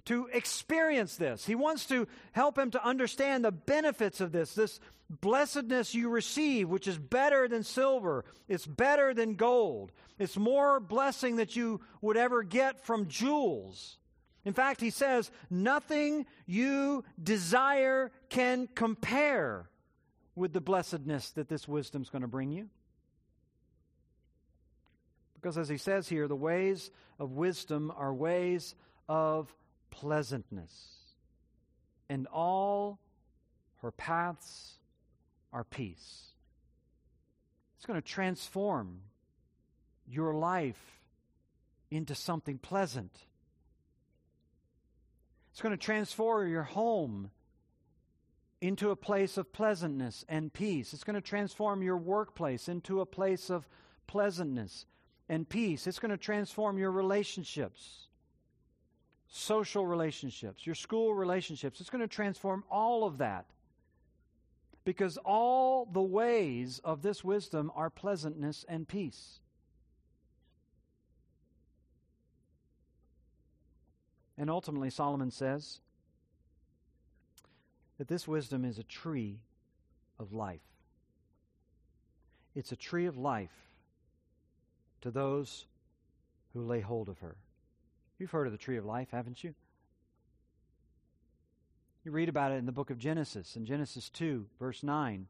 to 0.05 0.27
experience 0.33 1.15
this. 1.15 1.45
He 1.45 1.55
wants 1.55 1.85
to 1.87 2.07
help 2.31 2.57
him 2.57 2.71
to 2.71 2.85
understand 2.85 3.45
the 3.45 3.51
benefits 3.51 4.21
of 4.21 4.31
this, 4.31 4.53
this 4.53 4.79
blessedness 5.09 5.93
you 5.93 6.09
receive, 6.09 6.69
which 6.69 6.87
is 6.87 6.97
better 6.97 7.47
than 7.47 7.63
silver, 7.63 8.25
it's 8.47 8.65
better 8.65 9.13
than 9.13 9.35
gold, 9.35 9.91
it's 10.17 10.37
more 10.37 10.79
blessing 10.79 11.37
that 11.37 11.55
you 11.55 11.81
would 12.01 12.17
ever 12.17 12.43
get 12.43 12.85
from 12.85 13.07
jewels. 13.07 13.97
In 14.43 14.53
fact, 14.53 14.81
he 14.81 14.89
says, 14.89 15.29
nothing 15.49 16.25
you 16.47 17.03
desire 17.21 18.11
can 18.29 18.67
compare 18.73 19.69
with 20.35 20.53
the 20.53 20.61
blessedness 20.61 21.29
that 21.31 21.47
this 21.47 21.67
wisdom 21.67 22.01
is 22.01 22.09
going 22.09 22.23
to 22.23 22.27
bring 22.27 22.51
you. 22.51 22.69
Because 25.35 25.57
as 25.57 25.69
he 25.69 25.77
says 25.77 26.07
here, 26.07 26.27
the 26.27 26.35
ways 26.35 26.89
of 27.19 27.31
wisdom 27.31 27.91
are 27.95 28.13
ways 28.13 28.75
of 29.07 29.53
pleasantness, 29.91 30.71
and 32.09 32.27
all 32.27 32.99
her 33.81 33.91
paths 33.91 34.73
are 35.53 35.63
peace. 35.63 36.31
It's 37.77 37.85
going 37.85 38.01
to 38.01 38.07
transform 38.07 39.01
your 40.07 40.33
life 40.33 40.99
into 41.89 42.15
something 42.15 42.57
pleasant. 42.57 43.11
It's 45.51 45.61
going 45.61 45.77
to 45.77 45.83
transform 45.83 46.49
your 46.49 46.63
home 46.63 47.31
into 48.61 48.91
a 48.91 48.95
place 48.95 49.37
of 49.37 49.51
pleasantness 49.51 50.23
and 50.29 50.53
peace. 50.53 50.93
It's 50.93 51.03
going 51.03 51.15
to 51.15 51.21
transform 51.21 51.81
your 51.81 51.97
workplace 51.97 52.69
into 52.69 53.01
a 53.01 53.05
place 53.05 53.49
of 53.49 53.67
pleasantness 54.07 54.85
and 55.27 55.49
peace. 55.49 55.87
It's 55.87 55.99
going 55.99 56.11
to 56.11 56.17
transform 56.17 56.77
your 56.77 56.91
relationships, 56.91 58.07
social 59.33 59.87
relationships, 59.87 60.65
your 60.65 60.75
school 60.75 61.13
relationships. 61.13 61.79
It's 61.79 61.89
going 61.89 62.01
to 62.01 62.07
transform 62.07 62.65
all 62.69 63.05
of 63.05 63.17
that. 63.19 63.45
Because 64.83 65.17
all 65.17 65.85
the 65.85 66.01
ways 66.01 66.81
of 66.83 67.01
this 67.01 67.23
wisdom 67.23 67.71
are 67.75 67.89
pleasantness 67.89 68.65
and 68.67 68.87
peace. 68.87 69.39
And 74.37 74.49
ultimately, 74.49 74.89
Solomon 74.89 75.31
says 75.31 75.79
that 77.99 78.07
this 78.07 78.27
wisdom 78.27 78.65
is 78.65 78.79
a 78.79 78.83
tree 78.83 79.37
of 80.19 80.33
life. 80.33 80.59
It's 82.55 82.71
a 82.71 82.75
tree 82.75 83.05
of 83.05 83.17
life 83.17 83.69
to 85.01 85.11
those 85.11 85.67
who 86.53 86.63
lay 86.63 86.81
hold 86.81 87.07
of 87.07 87.19
her. 87.19 87.35
You've 88.21 88.29
heard 88.29 88.45
of 88.45 88.53
the 88.53 88.59
tree 88.59 88.77
of 88.77 88.85
life, 88.85 89.07
haven't 89.11 89.43
you? 89.43 89.55
You 92.05 92.11
read 92.11 92.29
about 92.29 92.51
it 92.51 92.57
in 92.57 92.67
the 92.67 92.71
book 92.71 92.91
of 92.91 92.99
Genesis, 92.99 93.55
in 93.55 93.65
Genesis 93.65 94.11
2, 94.11 94.45
verse 94.59 94.83
9. 94.83 95.25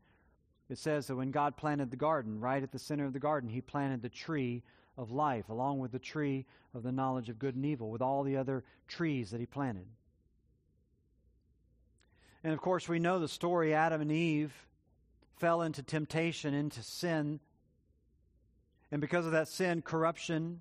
It 0.70 0.78
says 0.78 1.08
that 1.08 1.16
when 1.16 1.32
God 1.32 1.56
planted 1.56 1.90
the 1.90 1.96
garden, 1.96 2.42
right 2.42 2.62
at 2.62 2.74
the 2.74 2.80
center 2.80 3.06
of 3.06 3.14
the 3.14 3.20
garden, 3.20 3.50
He 3.50 3.62
planted 3.62 4.02
the 4.02 4.10
tree 4.10 4.62
of 4.98 5.10
life, 5.10 5.48
along 5.48 5.80
with 5.80 5.94
the 5.94 6.00
tree 6.00 6.46
of 6.74 6.84
the 6.84 6.92
knowledge 6.92 7.30
of 7.30 7.40
good 7.40 7.56
and 7.56 7.66
evil, 7.66 7.90
with 7.90 8.02
all 8.02 8.24
the 8.24 8.36
other 8.36 8.66
trees 8.90 9.32
that 9.32 9.40
He 9.40 9.46
planted. 9.46 9.88
And 12.44 12.52
of 12.52 12.60
course, 12.60 12.90
we 12.90 13.00
know 13.00 13.20
the 13.20 13.30
story 13.30 13.74
Adam 13.74 14.02
and 14.02 14.12
Eve 14.12 14.52
fell 15.38 15.62
into 15.62 15.82
temptation, 15.82 16.54
into 16.54 16.84
sin. 16.84 17.40
And 18.92 19.00
because 19.00 19.26
of 19.26 19.32
that 19.32 19.48
sin, 19.48 19.82
corruption, 19.82 20.60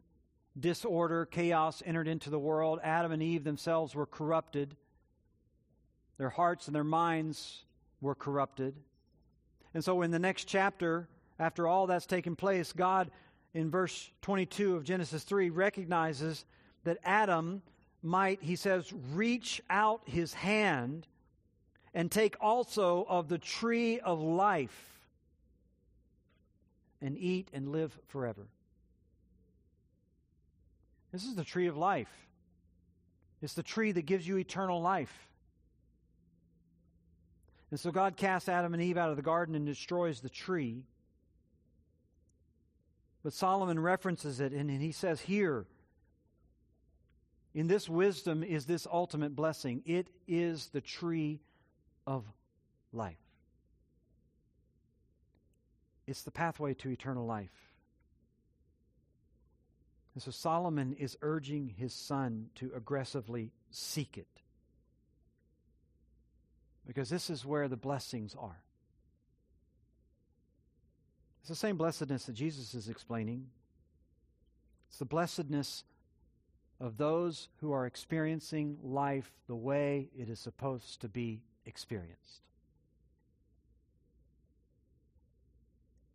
disorder, 0.58 1.26
chaos 1.26 1.82
entered 1.84 2.08
into 2.08 2.30
the 2.30 2.38
world. 2.38 2.80
Adam 2.82 3.12
and 3.12 3.22
Eve 3.22 3.44
themselves 3.44 3.94
were 3.94 4.06
corrupted. 4.06 4.76
Their 6.18 6.30
hearts 6.30 6.66
and 6.66 6.74
their 6.74 6.84
minds 6.84 7.64
were 8.00 8.14
corrupted. 8.14 8.74
And 9.74 9.84
so, 9.84 10.02
in 10.02 10.10
the 10.10 10.18
next 10.18 10.44
chapter, 10.44 11.08
after 11.38 11.66
all 11.66 11.86
that's 11.86 12.06
taken 12.06 12.36
place, 12.36 12.72
God, 12.72 13.10
in 13.54 13.70
verse 13.70 14.10
22 14.22 14.76
of 14.76 14.84
Genesis 14.84 15.22
3, 15.22 15.50
recognizes 15.50 16.44
that 16.84 16.98
Adam 17.04 17.62
might, 18.02 18.42
he 18.42 18.56
says, 18.56 18.92
reach 19.12 19.60
out 19.70 20.02
his 20.06 20.34
hand 20.34 21.06
and 21.94 22.10
take 22.10 22.36
also 22.40 23.04
of 23.08 23.28
the 23.28 23.38
tree 23.38 24.00
of 24.00 24.20
life 24.20 25.00
and 27.00 27.18
eat 27.18 27.48
and 27.52 27.72
live 27.72 27.96
forever. 28.08 28.46
This 31.12 31.24
is 31.24 31.34
the 31.34 31.44
tree 31.44 31.66
of 31.66 31.76
life. 31.76 32.10
It's 33.42 33.54
the 33.54 33.62
tree 33.62 33.92
that 33.92 34.06
gives 34.06 34.26
you 34.26 34.36
eternal 34.36 34.80
life. 34.80 35.28
And 37.70 37.78
so 37.78 37.90
God 37.90 38.16
casts 38.16 38.48
Adam 38.48 38.74
and 38.74 38.82
Eve 38.82 38.96
out 38.96 39.10
of 39.10 39.16
the 39.16 39.22
garden 39.22 39.54
and 39.54 39.64
destroys 39.64 40.20
the 40.20 40.28
tree. 40.28 40.84
But 43.22 43.32
Solomon 43.32 43.78
references 43.78 44.40
it 44.40 44.52
and 44.52 44.70
he 44.70 44.92
says, 44.92 45.20
Here, 45.20 45.66
in 47.54 47.66
this 47.66 47.88
wisdom 47.88 48.42
is 48.42 48.66
this 48.66 48.86
ultimate 48.90 49.34
blessing. 49.34 49.82
It 49.84 50.08
is 50.28 50.68
the 50.68 50.80
tree 50.80 51.40
of 52.06 52.24
life. 52.92 53.16
It's 56.06 56.22
the 56.22 56.30
pathway 56.30 56.74
to 56.74 56.90
eternal 56.90 57.26
life. 57.26 57.69
And 60.20 60.34
so 60.34 60.38
Solomon 60.38 60.92
is 60.92 61.16
urging 61.22 61.72
his 61.78 61.94
son 61.94 62.50
to 62.56 62.70
aggressively 62.76 63.52
seek 63.70 64.18
it. 64.18 64.28
Because 66.86 67.08
this 67.08 67.30
is 67.30 67.46
where 67.46 67.68
the 67.68 67.78
blessings 67.78 68.36
are. 68.38 68.60
It's 71.40 71.48
the 71.48 71.54
same 71.54 71.78
blessedness 71.78 72.26
that 72.26 72.34
Jesus 72.34 72.74
is 72.74 72.90
explaining. 72.90 73.46
It's 74.90 74.98
the 74.98 75.06
blessedness 75.06 75.84
of 76.80 76.98
those 76.98 77.48
who 77.62 77.72
are 77.72 77.86
experiencing 77.86 78.76
life 78.82 79.32
the 79.46 79.56
way 79.56 80.10
it 80.14 80.28
is 80.28 80.38
supposed 80.38 81.00
to 81.00 81.08
be 81.08 81.40
experienced. 81.64 82.42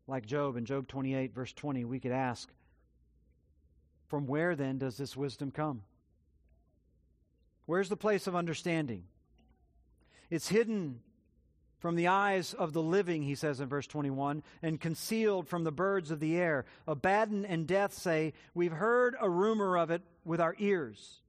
Like 0.05 0.27
Job 0.27 0.57
in 0.57 0.65
Job 0.65 0.87
28, 0.87 1.33
verse 1.33 1.53
20, 1.53 1.85
we 1.85 1.99
could 1.99 2.11
ask, 2.11 2.51
from 4.07 4.27
where 4.27 4.55
then 4.55 4.77
does 4.77 4.97
this 4.97 5.15
wisdom 5.15 5.51
come? 5.51 5.83
Where's 7.65 7.89
the 7.89 7.97
place 7.97 8.27
of 8.27 8.35
understanding? 8.35 9.03
It's 10.29 10.49
hidden 10.49 10.99
from 11.79 11.95
the 11.95 12.07
eyes 12.07 12.53
of 12.53 12.73
the 12.73 12.81
living, 12.81 13.23
he 13.23 13.35
says 13.35 13.59
in 13.59 13.67
verse 13.67 13.87
21, 13.87 14.43
and 14.61 14.79
concealed 14.79 15.47
from 15.47 15.63
the 15.63 15.71
birds 15.71 16.11
of 16.11 16.19
the 16.19 16.35
air. 16.35 16.65
Abaddon 16.87 17.45
and 17.45 17.67
death 17.67 17.93
say, 17.93 18.33
We've 18.53 18.71
heard 18.71 19.15
a 19.19 19.29
rumor 19.29 19.77
of 19.77 19.91
it 19.91 20.01
with 20.23 20.41
our 20.41 20.55
ears. 20.57 21.21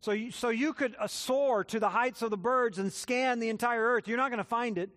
So 0.00 0.12
you, 0.12 0.30
so 0.30 0.48
you 0.48 0.72
could 0.72 0.96
uh, 0.98 1.06
soar 1.06 1.62
to 1.64 1.78
the 1.78 1.90
heights 1.90 2.22
of 2.22 2.30
the 2.30 2.38
birds 2.38 2.78
and 2.78 2.92
scan 2.92 3.38
the 3.38 3.50
entire 3.50 3.82
earth. 3.82 4.08
You're 4.08 4.16
not 4.16 4.30
going 4.30 4.38
to 4.38 4.44
find 4.44 4.78
it. 4.78 4.90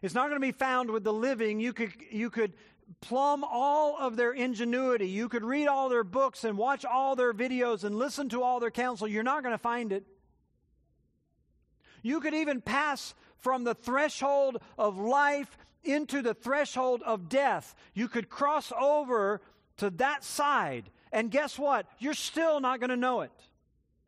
It's 0.00 0.14
not 0.14 0.28
going 0.28 0.40
to 0.40 0.46
be 0.46 0.52
found 0.52 0.90
with 0.90 1.04
the 1.04 1.12
living. 1.12 1.60
You 1.60 1.72
could, 1.72 1.92
you 2.10 2.28
could 2.28 2.52
plumb 3.00 3.44
all 3.44 3.96
of 3.98 4.16
their 4.16 4.32
ingenuity. 4.32 5.08
You 5.08 5.28
could 5.28 5.44
read 5.44 5.66
all 5.66 5.88
their 5.88 6.04
books 6.04 6.44
and 6.44 6.56
watch 6.56 6.84
all 6.84 7.16
their 7.16 7.32
videos 7.32 7.84
and 7.84 7.96
listen 7.96 8.28
to 8.30 8.42
all 8.42 8.60
their 8.60 8.70
counsel. 8.70 9.08
You're 9.08 9.22
not 9.22 9.42
going 9.42 9.54
to 9.54 9.58
find 9.58 9.92
it. 9.92 10.04
You 12.02 12.20
could 12.20 12.34
even 12.34 12.60
pass 12.60 13.14
from 13.38 13.64
the 13.64 13.74
threshold 13.74 14.58
of 14.78 14.98
life 14.98 15.56
into 15.82 16.22
the 16.22 16.34
threshold 16.34 17.02
of 17.04 17.28
death. 17.28 17.74
You 17.94 18.08
could 18.08 18.28
cross 18.28 18.72
over 18.78 19.40
to 19.78 19.90
that 19.90 20.24
side. 20.24 20.90
And 21.12 21.30
guess 21.30 21.58
what? 21.58 21.86
You're 21.98 22.14
still 22.14 22.60
not 22.60 22.80
going 22.80 22.90
to 22.90 22.96
know 22.96 23.22
it. 23.22 23.32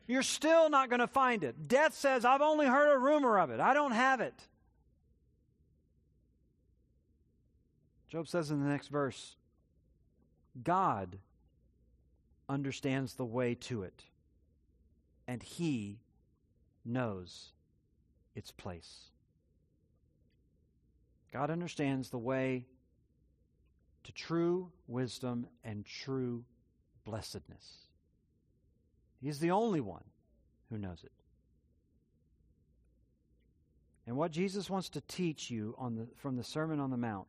You're 0.06 0.22
still 0.22 0.70
not 0.70 0.88
going 0.88 1.00
to 1.00 1.06
find 1.06 1.42
it. 1.42 1.68
Death 1.68 1.94
says, 1.94 2.24
I've 2.24 2.40
only 2.40 2.66
heard 2.66 2.94
a 2.94 2.98
rumor 2.98 3.38
of 3.38 3.50
it, 3.50 3.60
I 3.60 3.74
don't 3.74 3.92
have 3.92 4.20
it. 4.20 4.34
Job 8.08 8.28
says 8.28 8.50
in 8.50 8.62
the 8.62 8.68
next 8.68 8.88
verse 8.88 9.36
God 10.62 11.18
understands 12.48 13.14
the 13.14 13.24
way 13.24 13.54
to 13.54 13.82
it, 13.82 14.04
and 15.26 15.42
he 15.42 15.98
knows 16.84 17.52
its 18.34 18.52
place. 18.52 19.10
God 21.32 21.50
understands 21.50 22.10
the 22.10 22.18
way 22.18 22.66
to 24.04 24.12
true 24.12 24.70
wisdom 24.86 25.48
and 25.64 25.84
true 25.84 26.44
blessedness. 27.04 27.88
He's 29.20 29.40
the 29.40 29.50
only 29.50 29.80
one 29.80 30.04
who 30.70 30.78
knows 30.78 31.02
it. 31.02 31.12
And 34.06 34.16
what 34.16 34.30
Jesus 34.30 34.70
wants 34.70 34.88
to 34.90 35.00
teach 35.00 35.50
you 35.50 35.74
the, 35.96 36.06
from 36.16 36.36
the 36.36 36.44
Sermon 36.44 36.78
on 36.78 36.90
the 36.90 36.96
Mount 36.96 37.26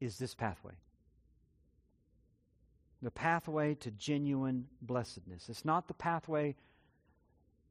is 0.00 0.18
this 0.18 0.34
pathway 0.34 0.74
the 3.02 3.10
pathway 3.10 3.74
to 3.76 3.90
genuine 3.92 4.66
blessedness. 4.82 5.48
It's 5.48 5.64
not 5.64 5.86
the 5.86 5.94
pathway 5.94 6.56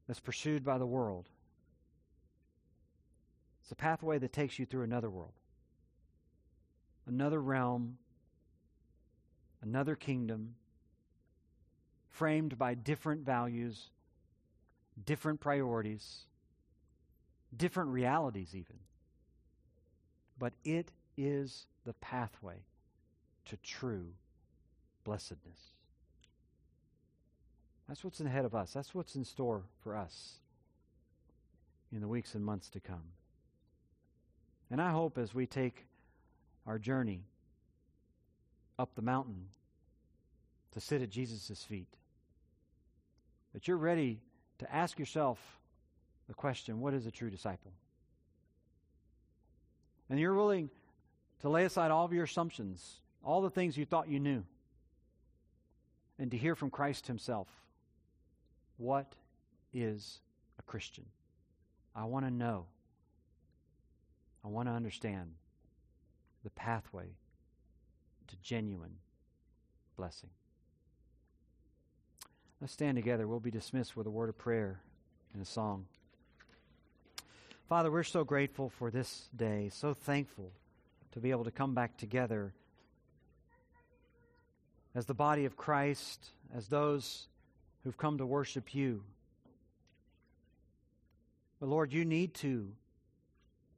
that's 0.07 0.19
pursued 0.19 0.63
by 0.63 0.77
the 0.77 0.85
world, 0.85 1.29
it's 3.61 3.71
a 3.71 3.75
pathway 3.75 4.17
that 4.19 4.31
takes 4.31 4.57
you 4.57 4.65
through 4.65 4.83
another 4.83 5.09
world, 5.09 5.33
another 7.05 7.41
realm, 7.41 7.97
another 9.61 9.95
kingdom, 9.95 10.55
framed 12.09 12.57
by 12.57 12.73
different 12.73 13.25
values, 13.25 13.89
different 15.05 15.41
priorities, 15.41 16.19
different 17.55 17.89
realities, 17.89 18.55
even. 18.55 18.77
But 20.39 20.53
it 20.63 20.91
is 21.17 21.65
the 21.87 21.93
pathway 21.93 22.65
to 23.45 23.55
true 23.63 24.09
blessedness. 25.05 25.71
That's 27.87 28.03
what's 28.03 28.19
ahead 28.19 28.43
of 28.43 28.53
us. 28.53 28.73
That's 28.73 28.93
what's 28.93 29.15
in 29.15 29.23
store 29.23 29.63
for 29.81 29.95
us 29.95 30.39
in 31.93 32.01
the 32.01 32.07
weeks 32.09 32.35
and 32.35 32.43
months 32.43 32.69
to 32.71 32.81
come. 32.81 33.13
And 34.69 34.81
I 34.81 34.91
hope 34.91 35.17
as 35.17 35.33
we 35.33 35.47
take 35.47 35.85
our 36.65 36.77
journey 36.77 37.21
up 38.77 38.93
the 38.95 39.01
mountain 39.01 39.45
to 40.73 40.81
sit 40.81 41.01
at 41.01 41.09
Jesus' 41.09 41.63
feet, 41.63 41.87
that 43.53 43.65
you're 43.65 43.77
ready 43.77 44.19
to 44.59 44.75
ask 44.75 44.99
yourself 44.99 45.39
the 46.27 46.33
question 46.33 46.81
what 46.81 46.93
is 46.93 47.05
a 47.05 47.11
true 47.11 47.29
disciple? 47.29 47.71
And 50.09 50.19
you're 50.19 50.33
willing 50.33 50.69
to 51.41 51.49
lay 51.49 51.65
aside 51.65 51.91
all 51.91 52.05
of 52.05 52.13
your 52.13 52.23
assumptions, 52.23 52.99
all 53.23 53.41
the 53.41 53.49
things 53.49 53.77
you 53.77 53.85
thought 53.85 54.09
you 54.09 54.19
knew, 54.19 54.43
and 56.19 56.31
to 56.31 56.37
hear 56.37 56.55
from 56.55 56.69
Christ 56.69 57.07
Himself. 57.07 57.47
What 58.77 59.13
is 59.73 60.19
a 60.59 60.63
Christian? 60.63 61.05
I 61.95 62.05
want 62.05 62.25
to 62.25 62.31
know. 62.31 62.65
I 64.43 64.47
want 64.47 64.67
to 64.67 64.73
understand 64.73 65.31
the 66.43 66.49
pathway 66.51 67.07
to 68.27 68.35
genuine 68.37 68.95
blessing. 69.95 70.29
Let's 72.61 72.73
stand 72.73 72.95
together. 72.95 73.27
We'll 73.27 73.39
be 73.39 73.51
dismissed 73.51 73.95
with 73.95 74.07
a 74.07 74.11
word 74.11 74.29
of 74.29 74.37
prayer 74.37 74.79
and 75.33 75.41
a 75.41 75.45
song. 75.45 75.85
Father, 77.67 77.91
we're 77.91 78.03
so 78.03 78.23
grateful 78.23 78.69
for 78.69 78.89
this 78.89 79.29
day, 79.35 79.69
so 79.71 79.93
thankful 79.93 80.51
to 81.11 81.19
be 81.19 81.31
able 81.31 81.45
to 81.45 81.51
come 81.51 81.73
back 81.73 81.97
together 81.97 82.53
as 84.95 85.05
the 85.05 85.13
body 85.13 85.45
of 85.45 85.55
Christ, 85.55 86.31
as 86.55 86.67
those 86.67 87.27
who've 87.83 87.97
come 87.97 88.17
to 88.17 88.25
worship 88.25 88.73
you. 88.73 89.03
But 91.59 91.69
Lord, 91.69 91.93
you 91.93 92.05
need 92.05 92.33
to 92.35 92.71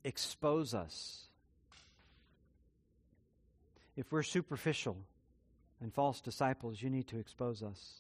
expose 0.04 0.74
us. 0.74 1.28
If 3.96 4.12
we're 4.12 4.24
superficial 4.24 4.98
and 5.82 5.94
false 5.94 6.22
disciples, 6.22 6.82
you 6.82 6.90
need 6.90 7.08
to 7.08 7.20
expose 7.20 7.62
us. 7.62 7.96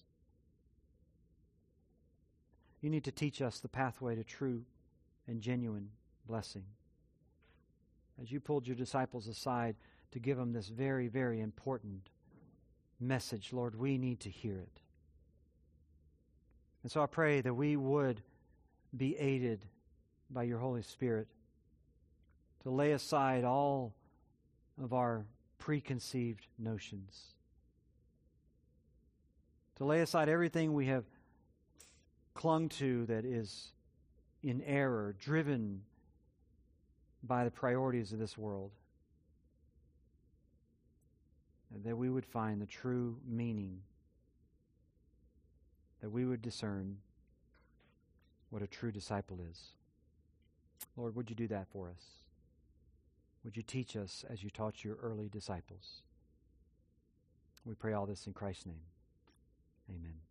You 2.82 2.90
need 2.90 3.04
to 3.04 3.12
teach 3.12 3.42
us 3.42 3.60
the 3.60 3.68
pathway 3.68 4.16
to 4.16 4.24
true 4.24 4.64
and 5.28 5.42
genuine 5.42 5.90
blessing. 6.26 6.64
As 8.22 8.32
you 8.32 8.40
pulled 8.40 8.68
your 8.68 8.76
disciples 8.76 9.28
aside 9.28 9.76
to 10.12 10.20
give 10.20 10.38
them 10.38 10.52
this 10.52 10.68
very, 10.68 11.08
very 11.08 11.40
important 11.40 12.10
message, 13.00 13.54
Lord, 13.54 13.76
we 13.76 13.98
need 13.98 14.20
to 14.22 14.30
hear 14.30 14.58
it. 14.58 14.82
And 16.84 16.92
so 16.92 17.02
I 17.02 17.06
pray 17.06 17.42
that 17.42 17.54
we 17.54 17.78
would 17.78 18.22
be 18.96 19.18
aided 19.18 19.66
by 20.30 20.44
your 20.44 20.60
Holy 20.60 20.82
Spirit 20.82 21.28
to 22.64 22.70
lay 22.70 22.92
aside 22.92 23.44
all 23.44 23.94
of 24.82 24.94
our 24.94 25.26
preconceived 25.58 26.48
notions, 26.58 27.36
to 29.76 29.86
lay 29.86 30.02
aside 30.02 30.30
everything 30.30 30.74
we 30.74 30.88
have 30.88 31.06
clung 32.34 32.70
to 32.70 33.06
that 33.06 33.26
is 33.26 33.72
in 34.42 34.62
error, 34.62 35.16
driven 35.20 35.82
by 37.24 37.44
the 37.44 37.52
priorities 37.52 38.12
of 38.12 38.20
this 38.20 38.38
world. 38.38 38.72
That 41.84 41.96
we 41.96 42.10
would 42.10 42.26
find 42.26 42.62
the 42.62 42.66
true 42.66 43.18
meaning, 43.28 43.82
that 46.02 46.10
we 46.10 46.26
would 46.26 46.42
discern 46.42 46.98
what 48.50 48.64
a 48.64 48.68
true 48.68 48.92
disciple 48.92 49.40
is. 49.50 49.74
Lord, 50.98 51.16
would 51.16 51.30
you 51.30 51.36
do 51.36 51.48
that 51.48 51.68
for 51.72 51.90
us? 51.90 52.04
Would 53.44 53.56
you 53.56 53.64
teach 53.64 53.96
us 53.96 54.26
as 54.30 54.44
you 54.44 54.50
taught 54.50 54.84
your 54.84 54.96
early 54.96 55.30
disciples? 55.30 56.02
We 57.66 57.76
pray 57.76 57.94
all 57.94 58.06
this 58.06 58.26
in 58.26 58.34
Christ's 58.34 58.66
name. 58.66 58.82
Amen. 59.90 60.29